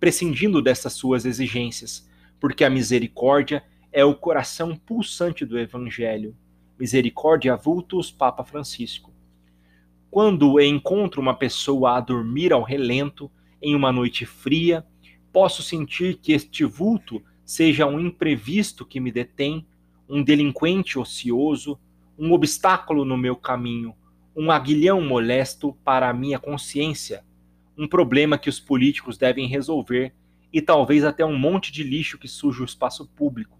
prescindindo 0.00 0.60
destas 0.60 0.94
suas 0.94 1.24
exigências, 1.24 2.10
porque 2.40 2.64
a 2.64 2.70
misericórdia 2.70 3.62
é 3.92 4.04
o 4.04 4.16
coração 4.16 4.74
pulsante 4.74 5.44
do 5.46 5.56
evangelho. 5.56 6.34
Misericórdia 6.80 7.54
vultus 7.58 8.10
Papa 8.10 8.42
Francisco. 8.42 9.12
Quando 10.10 10.58
encontro 10.58 11.20
uma 11.20 11.34
pessoa 11.34 11.98
a 11.98 12.00
dormir 12.00 12.54
ao 12.54 12.62
relento, 12.62 13.30
em 13.60 13.74
uma 13.74 13.92
noite 13.92 14.24
fria, 14.24 14.82
posso 15.30 15.62
sentir 15.62 16.16
que 16.16 16.32
este 16.32 16.64
vulto 16.64 17.22
seja 17.44 17.86
um 17.86 18.00
imprevisto 18.00 18.86
que 18.86 18.98
me 18.98 19.12
detém, 19.12 19.66
um 20.08 20.22
delinquente 20.24 20.98
ocioso, 20.98 21.78
um 22.18 22.32
obstáculo 22.32 23.04
no 23.04 23.18
meu 23.18 23.36
caminho, 23.36 23.94
um 24.34 24.50
aguilhão 24.50 25.02
molesto 25.02 25.76
para 25.84 26.08
a 26.08 26.14
minha 26.14 26.38
consciência, 26.38 27.22
um 27.76 27.86
problema 27.86 28.38
que 28.38 28.48
os 28.48 28.58
políticos 28.58 29.18
devem 29.18 29.46
resolver 29.46 30.14
e 30.50 30.62
talvez 30.62 31.04
até 31.04 31.26
um 31.26 31.38
monte 31.38 31.70
de 31.70 31.82
lixo 31.82 32.16
que 32.16 32.26
suja 32.26 32.62
o 32.62 32.64
espaço 32.64 33.06
público. 33.06 33.59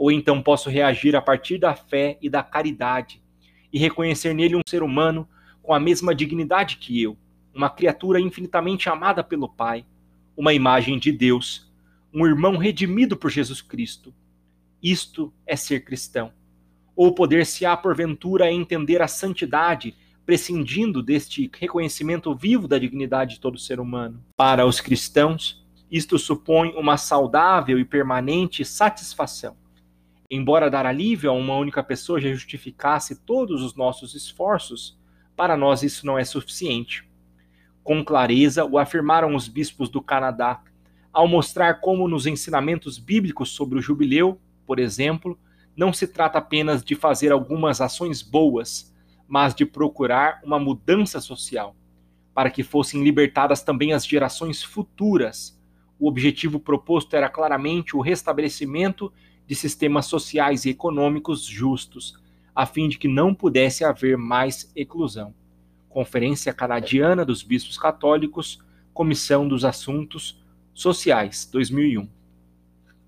Ou 0.00 0.10
então 0.10 0.40
posso 0.40 0.70
reagir 0.70 1.14
a 1.14 1.20
partir 1.20 1.58
da 1.58 1.74
fé 1.74 2.16
e 2.22 2.30
da 2.30 2.42
caridade 2.42 3.22
e 3.70 3.78
reconhecer 3.78 4.32
nele 4.32 4.56
um 4.56 4.62
ser 4.66 4.82
humano 4.82 5.28
com 5.62 5.74
a 5.74 5.78
mesma 5.78 6.14
dignidade 6.14 6.78
que 6.78 7.02
eu, 7.02 7.18
uma 7.54 7.68
criatura 7.68 8.18
infinitamente 8.18 8.88
amada 8.88 9.22
pelo 9.22 9.46
Pai, 9.46 9.84
uma 10.34 10.54
imagem 10.54 10.98
de 10.98 11.12
Deus, 11.12 11.70
um 12.14 12.26
irmão 12.26 12.56
redimido 12.56 13.14
por 13.14 13.30
Jesus 13.30 13.60
Cristo. 13.60 14.14
Isto 14.82 15.34
é 15.46 15.54
ser 15.54 15.84
cristão. 15.84 16.32
Ou 16.96 17.14
poder-se-á, 17.14 17.76
porventura, 17.76 18.50
entender 18.50 19.02
a 19.02 19.06
santidade, 19.06 19.94
prescindindo 20.24 21.02
deste 21.02 21.50
reconhecimento 21.58 22.34
vivo 22.34 22.66
da 22.66 22.78
dignidade 22.78 23.34
de 23.34 23.40
todo 23.40 23.58
ser 23.58 23.78
humano. 23.78 24.24
Para 24.34 24.64
os 24.64 24.80
cristãos, 24.80 25.62
isto 25.90 26.18
supõe 26.18 26.72
uma 26.74 26.96
saudável 26.96 27.78
e 27.78 27.84
permanente 27.84 28.64
satisfação. 28.64 29.59
Embora 30.30 30.70
dar 30.70 30.86
alívio 30.86 31.30
a 31.30 31.34
uma 31.34 31.56
única 31.56 31.82
pessoa 31.82 32.20
já 32.20 32.30
justificasse 32.32 33.24
todos 33.24 33.62
os 33.62 33.74
nossos 33.74 34.14
esforços, 34.14 34.98
para 35.36 35.56
nós 35.56 35.82
isso 35.82 36.06
não 36.06 36.18
é 36.18 36.24
suficiente 36.24 37.10
com 37.82 38.04
clareza 38.04 38.64
o 38.64 38.78
afirmaram 38.78 39.34
os 39.34 39.48
bispos 39.48 39.88
do 39.88 40.00
Canadá, 40.00 40.62
ao 41.12 41.26
mostrar 41.26 41.80
como 41.80 42.06
nos 42.06 42.26
ensinamentos 42.26 42.98
bíblicos 42.98 43.50
sobre 43.50 43.78
o 43.78 43.82
jubileu, 43.82 44.40
por 44.66 44.78
exemplo, 44.78 45.38
não 45.76 45.92
se 45.92 46.06
trata 46.06 46.38
apenas 46.38 46.84
de 46.84 46.94
fazer 46.94 47.32
algumas 47.32 47.80
ações 47.80 48.22
boas, 48.22 48.94
mas 49.26 49.54
de 49.54 49.64
procurar 49.64 50.40
uma 50.44 50.58
mudança 50.58 51.20
social, 51.20 51.74
para 52.32 52.50
que 52.50 52.62
fossem 52.62 53.02
libertadas 53.02 53.62
também 53.62 53.92
as 53.92 54.06
gerações 54.06 54.62
futuras. 54.62 55.60
O 55.98 56.08
objetivo 56.08 56.60
proposto 56.60 57.14
era 57.14 57.28
claramente 57.28 57.96
o 57.96 58.00
restabelecimento 58.00 59.12
de 59.50 59.56
sistemas 59.56 60.06
sociais 60.06 60.64
e 60.64 60.70
econômicos 60.70 61.44
justos, 61.44 62.16
a 62.54 62.64
fim 62.64 62.88
de 62.88 62.96
que 62.96 63.08
não 63.08 63.34
pudesse 63.34 63.82
haver 63.82 64.16
mais 64.16 64.70
eclusão. 64.76 65.34
Conferência 65.88 66.54
Canadiana 66.54 67.24
dos 67.24 67.42
Bispos 67.42 67.76
Católicos, 67.76 68.60
Comissão 68.94 69.48
dos 69.48 69.64
Assuntos 69.64 70.40
Sociais, 70.72 71.50
2001. 71.50 72.08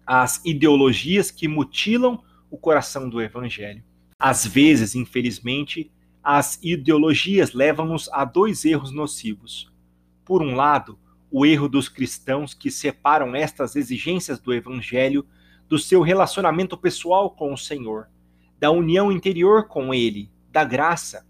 As 0.04 0.44
ideologias 0.44 1.30
que 1.30 1.46
mutilam 1.46 2.20
o 2.50 2.58
coração 2.58 3.08
do 3.08 3.22
Evangelho. 3.22 3.84
Às 4.18 4.44
vezes, 4.44 4.96
infelizmente, 4.96 5.92
as 6.24 6.58
ideologias 6.60 7.52
levam-nos 7.52 8.08
a 8.12 8.24
dois 8.24 8.64
erros 8.64 8.90
nocivos. 8.90 9.70
Por 10.24 10.42
um 10.42 10.56
lado, 10.56 10.98
o 11.30 11.46
erro 11.46 11.68
dos 11.68 11.88
cristãos 11.88 12.52
que 12.52 12.68
separam 12.68 13.32
estas 13.36 13.76
exigências 13.76 14.40
do 14.40 14.52
Evangelho 14.52 15.24
do 15.72 15.78
seu 15.78 16.02
relacionamento 16.02 16.76
pessoal 16.76 17.30
com 17.30 17.50
o 17.50 17.56
Senhor, 17.56 18.06
da 18.58 18.70
união 18.70 19.10
interior 19.10 19.68
com 19.68 19.94
Ele, 19.94 20.30
da 20.50 20.64
graça, 20.64 21.26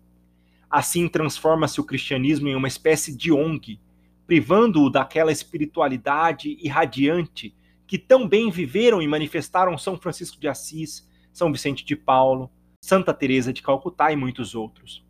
Assim 0.68 1.07
transforma-se 1.07 1.81
o 1.81 1.85
cristianismo 1.85 2.48
em 2.48 2.57
uma 2.57 2.66
espécie 2.66 3.16
de 3.16 3.31
ONG, 3.31 3.78
privando-o 4.26 4.90
daquela 4.90 5.31
espiritualidade 5.31 6.59
irradiante 6.61 7.55
que 7.87 7.96
tão 7.96 8.26
bem 8.26 8.50
viveram 8.50 9.00
e 9.00 9.07
manifestaram 9.07 9.78
São 9.78 9.96
Francisco 9.96 10.40
de 10.40 10.48
Assis, 10.48 11.09
São 11.33 11.52
Vicente 11.52 11.85
de 11.85 11.94
Paulo, 11.94 12.50
Santa 12.85 13.14
Teresa 13.14 13.52
de 13.52 13.62
Calcutá 13.62 14.11
e 14.11 14.16
muitos 14.16 14.57
outros. 14.57 15.07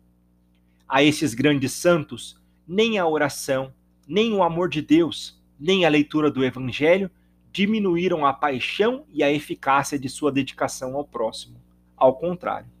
A 0.87 1.01
esses 1.01 1.33
grandes 1.33 1.71
santos, 1.71 2.39
nem 2.67 2.99
a 2.99 3.07
oração, 3.07 3.73
nem 4.07 4.31
o 4.31 4.43
amor 4.43 4.69
de 4.69 4.83
Deus, 4.83 5.41
nem 5.59 5.85
a 5.85 5.89
leitura 5.89 6.29
do 6.29 6.43
evangelho 6.43 7.09
diminuíram 7.53 8.25
a 8.25 8.33
paixão 8.33 9.05
e 9.13 9.23
a 9.23 9.31
eficácia 9.31 9.97
de 9.97 10.09
sua 10.09 10.31
dedicação 10.31 10.97
ao 10.97 11.05
próximo. 11.05 11.61
Ao 11.95 12.13
contrário 12.17 12.73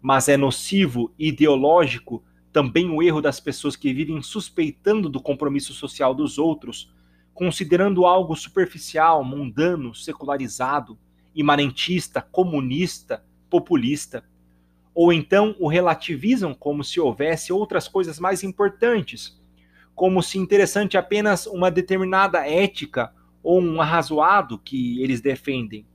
mas 0.00 0.28
é 0.28 0.36
nocivo 0.36 1.12
ideológico 1.18 2.24
também 2.52 2.90
o 2.90 3.02
erro 3.02 3.20
das 3.20 3.38
pessoas 3.38 3.76
que 3.76 3.92
vivem 3.92 4.20
suspeitando 4.22 5.08
do 5.08 5.20
compromisso 5.20 5.72
social 5.72 6.14
dos 6.14 6.38
outros, 6.38 6.92
considerando 7.32 8.06
algo 8.06 8.34
superficial, 8.34 9.22
mundano, 9.22 9.94
secularizado, 9.94 10.98
imanentista, 11.34 12.20
comunista, 12.20 13.24
populista, 13.48 14.24
ou 14.92 15.12
então 15.12 15.54
o 15.60 15.68
relativizam 15.68 16.52
como 16.52 16.82
se 16.82 16.98
houvesse 16.98 17.52
outras 17.52 17.86
coisas 17.86 18.18
mais 18.18 18.42
importantes, 18.42 19.40
como 19.94 20.22
se 20.22 20.38
interessante 20.38 20.96
apenas 20.96 21.46
uma 21.46 21.70
determinada 21.70 22.44
ética 22.46 23.14
ou 23.42 23.60
um 23.60 23.80
arrazoado 23.80 24.58
que 24.58 25.02
eles 25.02 25.20
defendem. 25.20 25.86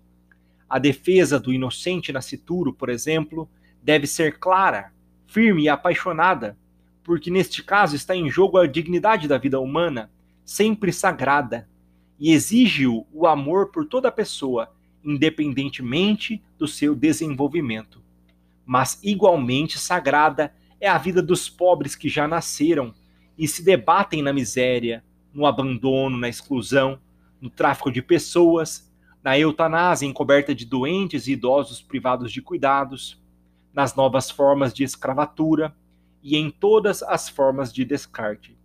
A 0.70 0.80
defesa 0.80 1.40
do 1.40 1.54
inocente 1.54 2.12
nascituro, 2.12 2.74
por 2.74 2.90
exemplo, 2.90 3.50
deve 3.82 4.08
ser 4.08 4.40
clara, 4.40 4.92
firme 5.28 5.64
e 5.64 5.70
apaixonada, 5.70 6.58
porque 7.04 7.30
neste 7.30 7.64
caso 7.64 7.96
está 7.96 8.16
em 8.16 8.30
jogo 8.30 8.58
a 8.58 8.66
dignidade 8.66 9.28
da 9.28 9.38
vida 9.38 9.60
humana, 9.60 10.12
sempre 10.44 10.92
sagrada, 10.92 11.70
e 12.20 12.32
exige-o 12.32 13.06
o 13.14 13.28
amor 13.28 13.72
por 13.72 13.86
toda 13.86 14.12
pessoa, 14.12 14.74
independentemente 15.04 16.42
do 16.58 16.68
seu 16.68 16.96
desenvolvimento. 16.96 18.02
Mas 18.66 19.00
igualmente 19.04 19.78
sagrada 19.78 20.54
é 20.80 20.88
a 20.88 20.98
vida 20.98 21.22
dos 21.22 21.48
pobres 21.48 21.96
que 21.96 22.10
já 22.10 22.28
nasceram 22.28 22.94
e 23.38 23.48
se 23.48 23.64
debatem 23.64 24.24
na 24.24 24.34
miséria, 24.34 25.04
no 25.34 25.46
abandono, 25.46 26.18
na 26.18 26.30
exclusão, 26.30 27.00
no 27.42 27.50
tráfico 27.50 27.92
de 27.92 28.02
pessoas, 28.02 28.92
na 29.24 29.38
eutanásia 29.38 30.06
encoberta 30.06 30.54
de 30.54 30.66
doentes 30.66 31.28
e 31.28 31.32
idosos 31.32 31.82
privados 31.82 32.32
de 32.32 32.42
cuidados, 32.42 33.22
nas 33.74 33.96
novas 33.96 34.30
formas 34.30 34.74
de 34.74 34.84
escravatura 34.84 35.76
e 36.24 36.38
em 36.38 36.50
todas 36.50 37.04
as 37.04 37.28
formas 37.28 37.74
de 37.74 37.84
descarte. 37.84 38.58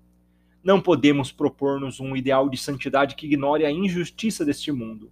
Não 0.63 0.81
podemos 0.81 1.33
propor-nos 1.33 1.99
um 1.99 2.15
ideal 2.15 2.49
de 2.49 2.57
santidade 2.57 3.15
que 3.15 3.27
ignore 3.27 3.65
a 3.65 3.71
injustiça 3.71 4.45
deste 4.45 4.71
mundo, 4.71 5.11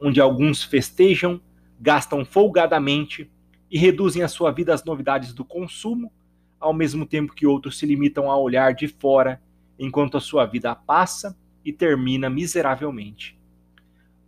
onde 0.00 0.20
alguns 0.20 0.62
festejam, 0.62 1.40
gastam 1.78 2.24
folgadamente 2.24 3.30
e 3.70 3.78
reduzem 3.78 4.22
a 4.22 4.28
sua 4.28 4.50
vida 4.50 4.72
às 4.72 4.84
novidades 4.84 5.32
do 5.34 5.44
consumo, 5.44 6.10
ao 6.58 6.72
mesmo 6.72 7.04
tempo 7.04 7.34
que 7.34 7.46
outros 7.46 7.78
se 7.78 7.84
limitam 7.84 8.30
a 8.30 8.38
olhar 8.38 8.74
de 8.74 8.88
fora 8.88 9.42
enquanto 9.78 10.16
a 10.16 10.20
sua 10.20 10.46
vida 10.46 10.74
passa 10.74 11.36
e 11.66 11.72
termina 11.72 12.30
miseravelmente. 12.30 13.36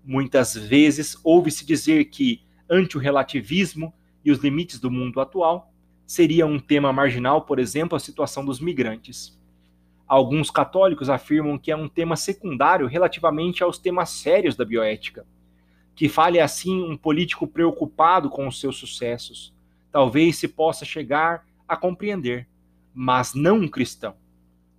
Muitas 0.05 0.57
vezes 0.57 1.17
ouve-se 1.23 1.65
dizer 1.65 2.07
que, 2.07 2.43
ante 2.69 2.97
o 2.97 3.01
relativismo 3.01 3.95
e 4.25 4.33
os 4.33 4.41
limites 4.41 4.81
do 4.81 4.91
mundo 4.91 5.21
atual, 5.21 5.73
seria 6.05 6.45
um 6.45 6.59
tema 6.59 6.93
marginal, 6.93 7.43
por 7.43 7.61
exemplo, 7.61 7.95
a 7.95 8.01
situação 8.01 8.45
dos 8.45 8.59
migrantes. 8.59 9.39
Alguns 10.07 10.51
católicos 10.51 11.09
afirmam 11.09 11.57
que 11.57 11.71
é 11.71 11.77
um 11.77 11.89
tema 11.89 12.17
secundário 12.17 12.89
relativamente 12.89 13.63
aos 13.63 13.79
temas 13.79 14.11
sérios 14.11 14.57
da 14.57 14.65
bioética. 14.65 15.25
Que 15.95 16.09
fale 16.09 16.41
assim 16.41 16.83
um 16.83 16.97
político 16.97 17.47
preocupado 17.47 18.29
com 18.31 18.49
os 18.49 18.59
seus 18.59 18.77
sucessos. 18.77 19.55
Talvez 19.93 20.37
se 20.39 20.49
possa 20.49 20.85
chegar 20.85 21.47
a 21.69 21.77
compreender, 21.77 22.49
mas 22.93 23.33
não 23.33 23.59
um 23.59 23.69
cristão, 23.69 24.17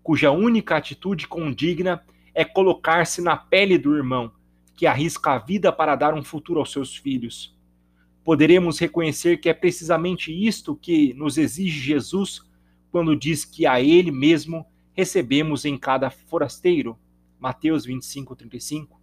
cuja 0.04 0.32
única 0.32 0.76
atitude 0.76 1.28
condigna 1.28 2.04
é 2.34 2.46
colocar-se 2.46 3.22
na 3.22 3.36
pele 3.36 3.78
do 3.78 3.96
irmão, 3.96 4.32
que 4.76 4.88
arrisca 4.88 5.32
a 5.32 5.38
vida 5.40 5.72
para 5.72 5.96
dar 5.96 6.14
um 6.14 6.24
futuro 6.24 6.60
aos 6.60 6.72
seus 6.72 6.96
filhos. 6.96 7.58
Poderemos 8.24 8.80
reconhecer 8.80 9.38
que 9.38 9.50
é 9.50 9.54
precisamente 9.54 10.32
isto 10.32 10.76
que 10.76 11.14
nos 11.14 11.38
exige 11.38 11.80
Jesus 11.80 12.42
quando 12.92 13.16
diz 13.16 13.44
que 13.46 13.66
a 13.66 13.82
Ele 13.82 14.12
mesmo 14.12 14.66
recebemos 14.94 15.66
em 15.66 15.78
cada 15.78 16.10
forasteiro. 16.10 16.98
Mateus 17.40 17.86
25, 17.86 18.36
35. 18.36 19.00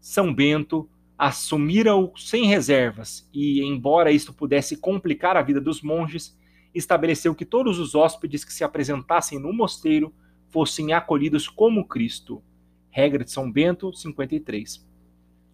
São 0.00 0.32
Bento 0.32 0.88
assumira-o 1.18 2.12
sem 2.16 2.46
reservas 2.46 3.28
e, 3.32 3.62
embora 3.62 4.10
isto 4.12 4.32
pudesse 4.32 4.76
complicar 4.76 5.36
a 5.36 5.42
vida 5.42 5.60
dos 5.60 5.80
monges, 5.80 6.38
estabeleceu 6.74 7.34
que 7.34 7.44
todos 7.44 7.78
os 7.78 7.94
hóspedes 7.94 8.44
que 8.44 8.52
se 8.52 8.62
apresentassem 8.62 9.38
no 9.38 9.52
mosteiro 9.52 10.14
fossem 10.50 10.92
acolhidos 10.92 11.48
como 11.48 11.86
Cristo. 11.86 12.42
Regra 12.90 13.24
de 13.24 13.30
São 13.30 13.50
Bento 13.50 13.92
53. 13.92 14.86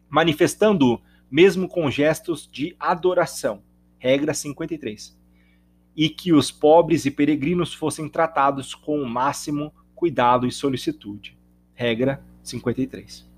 Manifestando 0.08 1.00
mesmo 1.30 1.66
com 1.66 1.90
gestos 1.90 2.48
de 2.50 2.76
adoração. 2.78 3.62
Regra 3.98 4.34
53. 4.34 5.18
E 5.96 6.08
que 6.08 6.32
os 6.32 6.50
pobres 6.50 7.06
e 7.06 7.10
peregrinos 7.10 7.72
fossem 7.72 8.08
tratados 8.08 8.74
com 8.74 9.00
o 9.00 9.08
máximo 9.08 9.72
cuidado 9.94 10.46
e 10.46 10.52
solicitude. 10.52 11.38
Regra 11.74 12.22
53. 12.42 13.28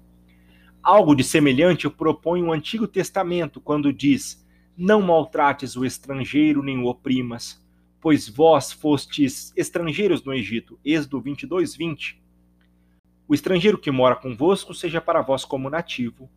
Algo 0.83 1.15
de 1.15 1.25
semelhante 1.25 1.89
propõe 1.89 2.43
o 2.43 2.53
Antigo 2.53 2.87
Testamento 2.87 3.61
quando 3.61 3.93
diz: 3.93 4.47
Não 4.77 5.01
maltrates 5.01 5.77
o 5.77 5.85
estrangeiro 5.85 6.63
nem 6.63 6.79
o 6.79 6.87
oprimas, 6.87 7.64
pois 8.05 8.29
vós 8.29 8.71
fostes 8.71 9.51
estrangeiros 9.57 10.23
no 10.23 10.35
Egito. 10.35 10.79
Êxodo 10.85 11.23
22, 11.23 11.75
20. 11.75 12.23
O 13.27 13.33
estrangeiro 13.33 13.79
que 13.79 13.91
mora 13.91 14.15
convosco 14.15 14.75
seja 14.75 15.01
para 15.01 15.23
vós 15.23 15.43
como 15.43 15.71
nativo. 15.71 16.29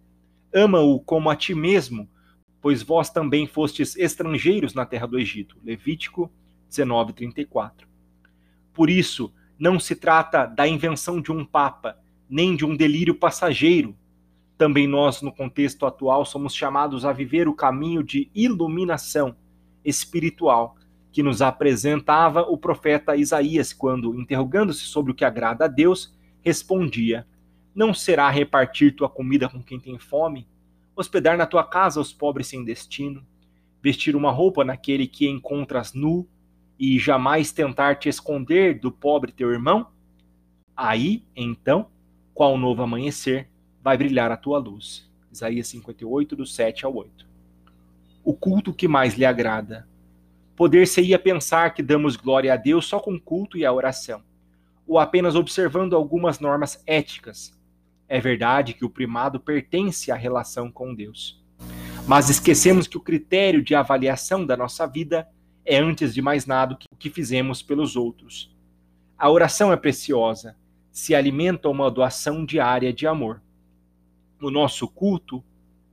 Ama-o 0.55 0.97
como 1.01 1.29
a 1.29 1.35
ti 1.35 1.53
mesmo, 1.53 2.09
pois 2.61 2.81
vós 2.81 3.09
também 3.09 3.45
fostes 3.45 3.97
estrangeiros 3.97 4.73
na 4.73 4.85
terra 4.85 5.05
do 5.07 5.19
Egito. 5.19 5.57
Levítico 5.61 6.31
19, 6.69 7.11
34. 7.11 7.85
Por 8.73 8.89
isso, 8.89 9.33
não 9.59 9.77
se 9.77 9.93
trata 9.93 10.45
da 10.45 10.65
invenção 10.65 11.19
de 11.19 11.33
um 11.33 11.43
papa, 11.43 11.99
nem 12.29 12.55
de 12.55 12.63
um 12.63 12.77
delírio 12.77 13.13
passageiro. 13.13 13.93
Também 14.57 14.87
nós, 14.87 15.21
no 15.21 15.33
contexto 15.33 15.85
atual, 15.85 16.25
somos 16.25 16.55
chamados 16.55 17.03
a 17.03 17.11
viver 17.11 17.45
o 17.45 17.53
caminho 17.53 18.01
de 18.03 18.31
iluminação 18.33 19.35
espiritual 19.83 20.77
que 21.11 21.23
nos 21.23 21.41
apresentava 21.41 22.41
o 22.41 22.57
profeta 22.57 23.15
Isaías, 23.15 23.73
quando, 23.73 24.19
interrogando-se 24.19 24.81
sobre 24.81 25.11
o 25.11 25.15
que 25.15 25.25
agrada 25.25 25.65
a 25.65 25.67
Deus, 25.67 26.15
respondia: 26.41 27.25
Não 27.73 27.93
será 27.93 28.29
repartir 28.29 28.95
tua 28.95 29.09
comida 29.09 29.49
com 29.49 29.61
quem 29.61 29.79
tem 29.79 29.97
fome? 29.97 30.47
Hospedar 30.95 31.37
na 31.37 31.45
tua 31.45 31.63
casa 31.63 32.01
os 32.01 32.11
pobres 32.11 32.47
sem 32.47 32.63
destino? 32.63 33.25
Vestir 33.81 34.15
uma 34.15 34.31
roupa 34.31 34.63
naquele 34.63 35.07
que 35.07 35.27
encontras 35.27 35.93
nu? 35.93 36.27
E 36.79 36.99
jamais 36.99 37.51
tentar 37.51 37.95
te 37.95 38.07
esconder 38.07 38.79
do 38.79 38.91
pobre 38.91 39.31
teu 39.31 39.51
irmão? 39.51 39.87
Aí, 40.75 41.23
então, 41.35 41.89
qual 42.33 42.55
novo 42.55 42.83
amanhecer, 42.83 43.49
vai 43.81 43.97
brilhar 43.97 44.31
a 44.31 44.37
tua 44.37 44.59
luz. 44.59 45.09
Isaías 45.31 45.67
58, 45.69 46.35
do 46.35 46.45
7 46.45 46.85
ao 46.85 46.95
8. 46.95 47.27
O 48.23 48.33
culto 48.33 48.73
que 48.73 48.87
mais 48.87 49.15
lhe 49.15 49.25
agrada, 49.25 49.87
Poder-se-ia 50.57 51.19
pensar 51.19 51.75
que 51.75 51.83
damos 51.83 52.15
glória 52.15 52.51
a 52.51 52.57
Deus 52.57 52.87
só 52.87 52.99
com 52.99 53.19
culto 53.19 53.59
e 53.59 53.63
a 53.63 53.71
oração, 53.71 54.23
ou 54.87 54.97
apenas 54.97 55.35
observando 55.35 55.95
algumas 55.95 56.39
normas 56.39 56.81
éticas. 56.87 57.55
É 58.09 58.19
verdade 58.19 58.73
que 58.73 58.83
o 58.83 58.89
primado 58.89 59.39
pertence 59.39 60.11
à 60.11 60.15
relação 60.15 60.71
com 60.71 60.95
Deus. 60.95 61.39
Mas 62.07 62.29
esquecemos 62.29 62.87
que 62.87 62.97
o 62.97 63.01
critério 63.01 63.61
de 63.61 63.75
avaliação 63.75 64.43
da 64.43 64.57
nossa 64.57 64.87
vida 64.87 65.29
é, 65.63 65.77
antes 65.77 66.11
de 66.11 66.23
mais 66.23 66.47
nada, 66.47 66.75
o 66.91 66.95
que 66.95 67.11
fizemos 67.11 67.61
pelos 67.61 67.95
outros. 67.95 68.51
A 69.15 69.29
oração 69.29 69.71
é 69.71 69.77
preciosa, 69.77 70.57
se 70.91 71.13
alimenta 71.13 71.69
uma 71.69 71.91
doação 71.91 72.43
diária 72.43 72.91
de 72.91 73.05
amor. 73.05 73.43
No 74.39 74.49
nosso 74.49 74.87
culto, 74.87 75.43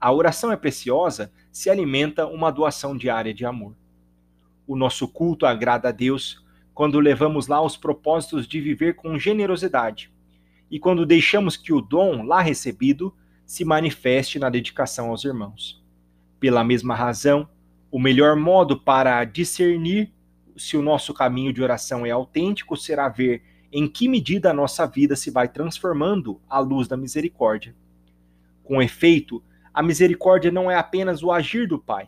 a 0.01 0.11
oração 0.11 0.51
é 0.51 0.57
preciosa, 0.57 1.31
se 1.51 1.69
alimenta 1.69 2.25
uma 2.25 2.49
doação 2.49 2.97
diária 2.97 3.31
de 3.31 3.45
amor. 3.45 3.75
O 4.67 4.75
nosso 4.75 5.07
culto 5.07 5.45
agrada 5.45 5.89
a 5.89 5.91
Deus 5.91 6.43
quando 6.73 6.99
levamos 6.99 7.47
lá 7.47 7.61
os 7.61 7.77
propósitos 7.77 8.47
de 8.47 8.59
viver 8.59 8.95
com 8.95 9.17
generosidade 9.17 10.11
e 10.69 10.79
quando 10.79 11.05
deixamos 11.05 11.55
que 11.55 11.71
o 11.71 11.81
dom 11.81 12.23
lá 12.23 12.41
recebido 12.41 13.15
se 13.45 13.63
manifeste 13.63 14.39
na 14.39 14.49
dedicação 14.49 15.09
aos 15.09 15.23
irmãos. 15.23 15.83
Pela 16.39 16.63
mesma 16.63 16.95
razão, 16.95 17.47
o 17.91 17.99
melhor 17.99 18.35
modo 18.35 18.79
para 18.79 19.23
discernir 19.23 20.11
se 20.57 20.75
o 20.75 20.81
nosso 20.81 21.13
caminho 21.13 21.53
de 21.53 21.61
oração 21.61 22.05
é 22.05 22.11
autêntico 22.11 22.75
será 22.75 23.07
ver 23.07 23.43
em 23.71 23.87
que 23.87 24.07
medida 24.07 24.49
a 24.49 24.53
nossa 24.53 24.85
vida 24.85 25.15
se 25.15 25.29
vai 25.29 25.47
transformando 25.47 26.41
à 26.49 26.59
luz 26.59 26.87
da 26.87 26.97
misericórdia. 26.97 27.75
Com 28.63 28.81
efeito, 28.81 29.43
a 29.73 29.83
misericórdia 29.83 30.51
não 30.51 30.71
é 30.71 30.75
apenas 30.75 31.21
o 31.21 31.31
agir 31.31 31.67
do 31.67 31.77
Pai, 31.77 32.07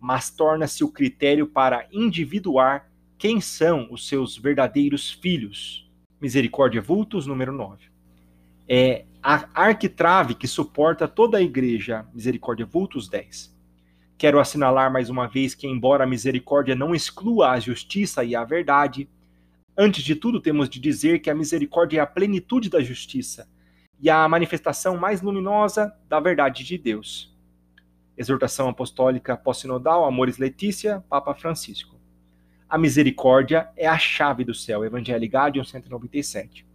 mas 0.00 0.30
torna-se 0.30 0.84
o 0.84 0.90
critério 0.90 1.46
para 1.46 1.86
individuar 1.92 2.90
quem 3.18 3.40
são 3.40 3.88
os 3.90 4.06
seus 4.06 4.36
verdadeiros 4.36 5.10
filhos. 5.10 5.90
Misericórdia 6.20 6.80
Vultus, 6.80 7.26
número 7.26 7.52
9. 7.52 7.86
É 8.68 9.04
a 9.22 9.48
arquitrave 9.54 10.34
que 10.34 10.46
suporta 10.46 11.08
toda 11.08 11.38
a 11.38 11.42
igreja, 11.42 12.06
Misericórdia 12.12 12.66
Vultus 12.66 13.08
10. 13.08 13.54
Quero 14.18 14.40
assinalar 14.40 14.90
mais 14.90 15.10
uma 15.10 15.28
vez 15.28 15.54
que, 15.54 15.66
embora 15.66 16.04
a 16.04 16.06
misericórdia 16.06 16.74
não 16.74 16.94
exclua 16.94 17.50
a 17.50 17.60
justiça 17.60 18.24
e 18.24 18.34
a 18.34 18.44
verdade, 18.44 19.08
antes 19.76 20.02
de 20.02 20.14
tudo 20.14 20.40
temos 20.40 20.70
de 20.70 20.80
dizer 20.80 21.18
que 21.18 21.28
a 21.28 21.34
misericórdia 21.34 21.98
é 21.98 22.00
a 22.00 22.06
plenitude 22.06 22.70
da 22.70 22.80
justiça 22.80 23.48
e 24.00 24.08
a 24.08 24.26
manifestação 24.28 24.96
mais 24.96 25.20
luminosa 25.20 25.92
da 26.08 26.18
verdade 26.18 26.64
de 26.64 26.78
Deus. 26.78 27.35
Exortação 28.16 28.68
Apostólica 28.68 29.36
Pós-Sinodal 29.36 30.04
Amores 30.04 30.38
Letícia, 30.38 31.04
Papa 31.08 31.34
Francisco. 31.34 31.96
A 32.68 32.78
misericórdia 32.78 33.68
é 33.76 33.86
a 33.86 33.98
chave 33.98 34.42
do 34.42 34.54
céu, 34.54 34.84
Evangelho 34.84 35.30
Gaudium 35.30 35.64
197. 35.64 36.66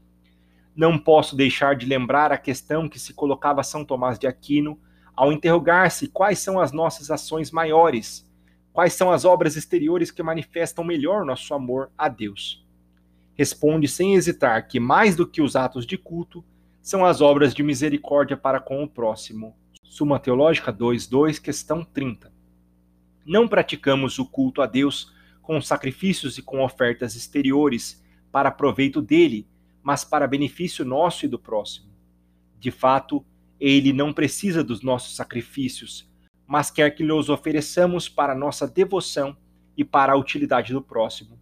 Não 0.75 0.97
posso 0.97 1.35
deixar 1.35 1.75
de 1.75 1.85
lembrar 1.85 2.31
a 2.31 2.37
questão 2.37 2.87
que 2.87 2.99
se 2.99 3.13
colocava 3.13 3.63
São 3.63 3.83
Tomás 3.83 4.19
de 4.19 4.27
Aquino 4.27 4.79
ao 5.15 5.31
interrogar-se 5.31 6.07
quais 6.07 6.39
são 6.39 6.59
as 6.59 6.71
nossas 6.71 7.11
ações 7.11 7.51
maiores, 7.51 8.25
quais 8.71 8.93
são 8.93 9.11
as 9.11 9.25
obras 9.25 9.55
exteriores 9.55 10.11
que 10.11 10.23
manifestam 10.23 10.83
melhor 10.83 11.25
nosso 11.25 11.53
amor 11.53 11.91
a 11.97 12.07
Deus. 12.07 12.65
Responde 13.33 13.87
sem 13.87 14.13
hesitar 14.13 14.67
que 14.67 14.79
mais 14.79 15.15
do 15.15 15.27
que 15.27 15.41
os 15.41 15.55
atos 15.55 15.85
de 15.85 15.97
culto 15.97 16.45
são 16.81 17.05
as 17.05 17.19
obras 17.19 17.53
de 17.53 17.63
misericórdia 17.63 18.37
para 18.37 18.59
com 18.59 18.83
o 18.83 18.87
próximo. 18.87 19.55
Suma 19.91 20.17
Teológica 20.17 20.71
2:2, 20.71 21.37
questão 21.37 21.83
30. 21.83 22.31
Não 23.25 23.45
praticamos 23.45 24.19
o 24.19 24.25
culto 24.25 24.61
a 24.61 24.65
Deus 24.65 25.11
com 25.41 25.61
sacrifícios 25.61 26.37
e 26.37 26.41
com 26.41 26.63
ofertas 26.63 27.13
exteriores 27.13 28.01
para 28.31 28.49
proveito 28.49 29.01
dele, 29.01 29.45
mas 29.83 30.05
para 30.05 30.25
benefício 30.25 30.85
nosso 30.85 31.25
e 31.25 31.27
do 31.27 31.37
próximo. 31.37 31.91
De 32.57 32.71
fato, 32.71 33.25
ele 33.59 33.91
não 33.91 34.13
precisa 34.13 34.63
dos 34.63 34.81
nossos 34.81 35.13
sacrifícios, 35.13 36.09
mas 36.47 36.71
quer 36.71 36.91
que 36.91 37.03
lhes 37.03 37.27
ofereçamos 37.27 38.07
para 38.07 38.33
nossa 38.33 38.65
devoção 38.65 39.35
e 39.75 39.83
para 39.83 40.13
a 40.13 40.17
utilidade 40.17 40.71
do 40.71 40.81
próximo. 40.81 41.37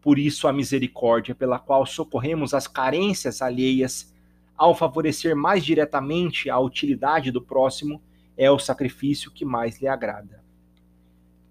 Por 0.00 0.18
isso, 0.18 0.48
a 0.48 0.52
misericórdia 0.52 1.36
pela 1.36 1.60
qual 1.60 1.86
socorremos 1.86 2.52
as 2.52 2.66
carências 2.66 3.40
alheias, 3.40 4.12
ao 4.56 4.74
favorecer 4.74 5.36
mais 5.36 5.64
diretamente 5.64 6.48
a 6.48 6.58
utilidade 6.58 7.30
do 7.30 7.42
próximo, 7.42 8.02
é 8.36 8.50
o 8.50 8.58
sacrifício 8.58 9.30
que 9.30 9.44
mais 9.44 9.80
lhe 9.80 9.88
agrada. 9.88 10.42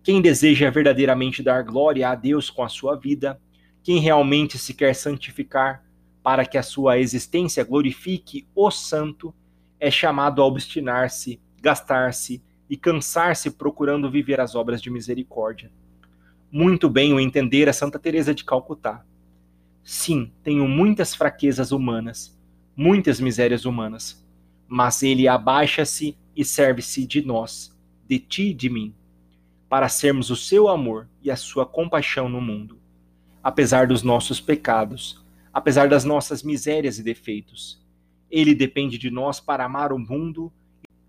Quem 0.03 0.21
deseja 0.21 0.69
verdadeiramente 0.69 1.41
dar 1.41 1.63
glória 1.63 2.09
a 2.09 2.15
Deus 2.15 2.49
com 2.49 2.63
a 2.63 2.69
sua 2.69 2.95
vida, 2.95 3.41
quem 3.83 3.99
realmente 3.99 4.57
se 4.57 4.73
quer 4.73 4.93
santificar 4.93 5.83
para 6.21 6.45
que 6.45 6.57
a 6.57 6.63
sua 6.63 6.99
existência 6.99 7.63
glorifique 7.63 8.47
o 8.55 8.71
Santo, 8.71 9.33
é 9.79 9.91
chamado 9.91 10.41
a 10.41 10.45
obstinar-se, 10.45 11.39
gastar-se 11.61 12.41
e 12.69 12.75
cansar-se 12.75 13.51
procurando 13.51 14.09
viver 14.09 14.39
as 14.39 14.55
obras 14.55 14.81
de 14.81 14.89
misericórdia. 14.89 15.71
Muito 16.51 16.89
bem 16.89 17.13
o 17.13 17.19
entender 17.19 17.69
a 17.69 17.73
Santa 17.73 17.99
Teresa 17.99 18.33
de 18.33 18.43
Calcutá. 18.43 19.05
Sim, 19.83 20.31
tenho 20.41 20.67
muitas 20.67 21.13
fraquezas 21.13 21.71
humanas, 21.71 22.34
muitas 22.75 23.19
misérias 23.19 23.65
humanas, 23.65 24.25
mas 24.67 25.03
ele 25.03 25.27
abaixa-se 25.27 26.17
e 26.35 26.43
serve-se 26.43 27.05
de 27.05 27.25
nós, 27.25 27.75
de 28.07 28.19
ti 28.19 28.49
e 28.49 28.53
de 28.53 28.69
mim, 28.69 28.93
para 29.69 29.89
sermos 29.89 30.29
o 30.29 30.35
seu 30.35 30.67
amor 30.67 31.07
e 31.21 31.31
a 31.31 31.35
sua 31.35 31.65
compaixão 31.65 32.27
no 32.27 32.41
mundo, 32.41 32.79
apesar 33.41 33.87
dos 33.87 34.03
nossos 34.03 34.41
pecados, 34.41 35.23
apesar 35.53 35.87
das 35.87 36.03
nossas 36.03 36.43
misérias 36.43 36.99
e 36.99 37.03
defeitos 37.03 37.85
ele 38.29 38.53
depende 38.53 38.97
de 38.97 39.09
nós 39.09 39.39
para 39.39 39.65
amar 39.65 39.93
o 39.93 39.99
mundo 39.99 40.51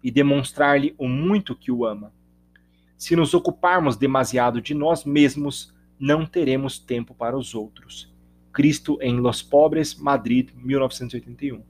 e 0.03 0.11
demonstrar-lhe 0.11 0.95
o 0.99 1.09
muito 1.09 1.57
que 1.57 1.73
o 1.73 1.85
ama. 1.85 2.12
Se 2.97 3.17
nos 3.17 3.35
ocuparmos 3.35 3.97
demasiado 3.97 4.61
de 4.61 4.75
nós 4.75 5.05
mesmos, 5.05 5.75
não 5.99 6.25
teremos 6.25 6.79
tempo 6.79 7.14
para 7.14 7.37
os 7.37 7.55
outros. 7.55 8.14
Cristo 8.57 8.97
em 9.03 9.21
Los 9.21 9.43
Pobres, 9.43 9.95
Madrid, 9.95 10.49
1981. 10.57 11.61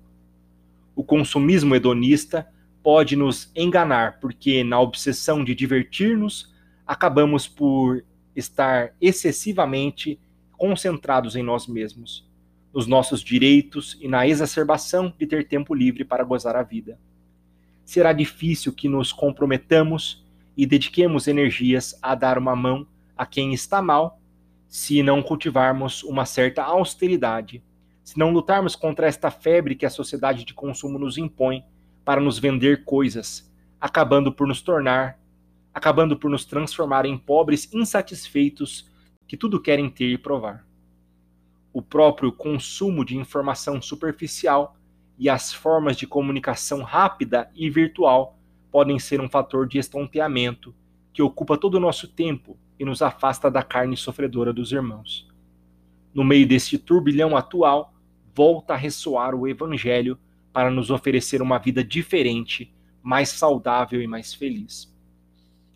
O 0.94 1.02
consumismo 1.02 1.74
hedonista 1.74 2.46
pode 2.80 3.16
nos 3.16 3.50
enganar, 3.56 4.20
porque 4.20 4.62
na 4.62 4.78
obsessão 4.78 5.42
de 5.42 5.52
divertir-nos, 5.52 6.54
acabamos 6.86 7.48
por 7.48 8.04
estar 8.36 8.94
excessivamente 9.00 10.16
concentrados 10.52 11.34
em 11.34 11.42
nós 11.42 11.66
mesmos 11.66 12.24
nos 12.72 12.86
nossos 12.86 13.20
direitos 13.20 13.98
e 14.00 14.06
na 14.06 14.28
exacerbação 14.28 15.12
de 15.18 15.26
ter 15.26 15.48
tempo 15.48 15.74
livre 15.74 16.04
para 16.04 16.22
gozar 16.22 16.54
a 16.54 16.62
vida. 16.62 16.96
Será 17.84 18.12
difícil 18.12 18.72
que 18.72 18.88
nos 18.88 19.12
comprometamos 19.12 20.24
e 20.56 20.64
dediquemos 20.64 21.26
energias 21.26 21.98
a 22.00 22.14
dar 22.14 22.38
uma 22.38 22.54
mão 22.54 22.86
a 23.16 23.26
quem 23.26 23.52
está 23.52 23.82
mal, 23.82 24.20
se 24.68 25.02
não 25.02 25.22
cultivarmos 25.22 26.02
uma 26.02 26.24
certa 26.24 26.62
austeridade, 26.62 27.62
se 28.02 28.18
não 28.18 28.32
lutarmos 28.32 28.76
contra 28.76 29.06
esta 29.06 29.30
febre 29.30 29.74
que 29.74 29.86
a 29.86 29.90
sociedade 29.90 30.44
de 30.44 30.54
consumo 30.54 30.98
nos 30.98 31.18
impõe 31.18 31.64
para 32.04 32.20
nos 32.20 32.38
vender 32.38 32.84
coisas, 32.84 33.52
acabando 33.80 34.32
por 34.32 34.46
nos 34.46 34.62
tornar, 34.62 35.18
acabando 35.74 36.16
por 36.16 36.30
nos 36.30 36.44
transformar 36.44 37.04
em 37.04 37.18
pobres 37.18 37.72
insatisfeitos 37.72 38.88
que 39.26 39.36
tudo 39.36 39.60
querem 39.60 39.90
ter 39.90 40.12
e 40.12 40.18
provar. 40.18 40.64
O 41.72 41.82
próprio 41.82 42.32
consumo 42.32 43.04
de 43.04 43.16
informação 43.16 43.82
superficial 43.82 44.76
e 45.18 45.28
as 45.28 45.52
formas 45.52 45.96
de 45.96 46.06
comunicação 46.06 46.82
rápida 46.82 47.50
e 47.54 47.68
virtual 47.68 48.38
podem 48.70 48.98
ser 48.98 49.20
um 49.20 49.28
fator 49.28 49.66
de 49.66 49.78
estonteamento 49.78 50.74
que 51.12 51.22
ocupa 51.22 51.58
todo 51.58 51.74
o 51.74 51.80
nosso 51.80 52.08
tempo 52.08 52.58
e 52.78 52.84
nos 52.84 53.02
afasta 53.02 53.50
da 53.50 53.62
carne 53.62 53.96
sofredora 53.96 54.52
dos 54.52 54.72
irmãos. 54.72 55.28
No 56.14 56.24
meio 56.24 56.46
deste 56.46 56.78
turbilhão 56.78 57.36
atual, 57.36 57.94
volta 58.34 58.74
a 58.74 58.76
ressoar 58.76 59.34
o 59.34 59.46
Evangelho 59.46 60.18
para 60.52 60.70
nos 60.70 60.90
oferecer 60.90 61.42
uma 61.42 61.58
vida 61.58 61.84
diferente, 61.84 62.74
mais 63.02 63.28
saudável 63.28 64.00
e 64.00 64.06
mais 64.06 64.34
feliz. 64.34 64.94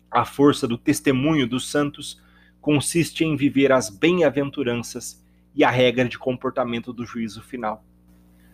A 0.09 0.25
força 0.25 0.67
do 0.67 0.77
testemunho 0.77 1.47
dos 1.47 1.69
santos 1.69 2.21
consiste 2.59 3.23
em 3.23 3.35
viver 3.35 3.71
as 3.71 3.89
bem-aventuranças 3.89 5.23
e 5.55 5.63
a 5.63 5.69
regra 5.69 6.07
de 6.07 6.17
comportamento 6.17 6.91
do 6.91 7.05
juízo 7.05 7.41
final. 7.41 7.83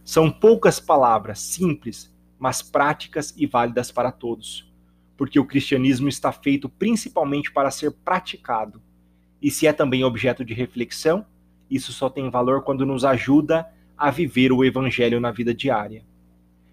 São 0.04 0.32
poucas 0.32 0.80
palavras, 0.80 1.40
simples, 1.40 2.14
mas 2.40 2.62
práticas 2.62 3.34
e 3.36 3.46
válidas 3.46 3.92
para 3.92 4.12
todos, 4.12 4.67
porque 5.18 5.40
o 5.40 5.46
cristianismo 5.46 6.08
está 6.08 6.32
feito 6.32 6.70
principalmente 6.70 7.52
para 7.52 7.72
ser 7.72 7.92
praticado. 7.92 8.82
E 9.42 9.52
se 9.52 9.68
é 9.68 9.74
também 9.74 10.04
objeto 10.04 10.46
de 10.46 10.54
reflexão, 10.54 11.26
isso 11.70 11.92
só 11.92 12.10
tem 12.10 12.30
valor 12.30 12.64
quando 12.64 12.86
nos 12.86 13.04
ajuda 13.04 13.68
a 13.98 14.12
viver 14.12 14.52
o 14.52 14.64
evangelho 14.64 15.20
na 15.20 15.32
vida 15.32 15.54
diária. 15.54 16.06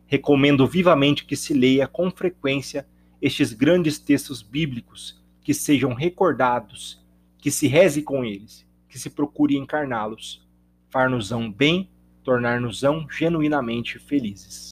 Recomendo 0.06 0.66
vivamente 0.66 1.24
que 1.24 1.34
se 1.34 1.54
leia 1.54 1.88
com 1.88 2.10
frequência 2.10 2.86
estes 3.20 3.52
grandes 3.52 3.98
textos 3.98 4.42
bíblicos, 4.42 5.20
que 5.42 5.54
sejam 5.54 5.94
recordados, 5.94 7.02
que 7.38 7.50
se 7.50 7.66
reze 7.66 8.02
com 8.02 8.24
eles 8.24 8.64
que 8.94 8.98
se 9.00 9.10
procure 9.10 9.56
encarná-los, 9.56 10.40
far-nos-ão 10.88 11.50
bem, 11.50 11.90
tornar-nos-ão 12.22 13.10
genuinamente 13.10 13.98
felizes. 13.98 14.62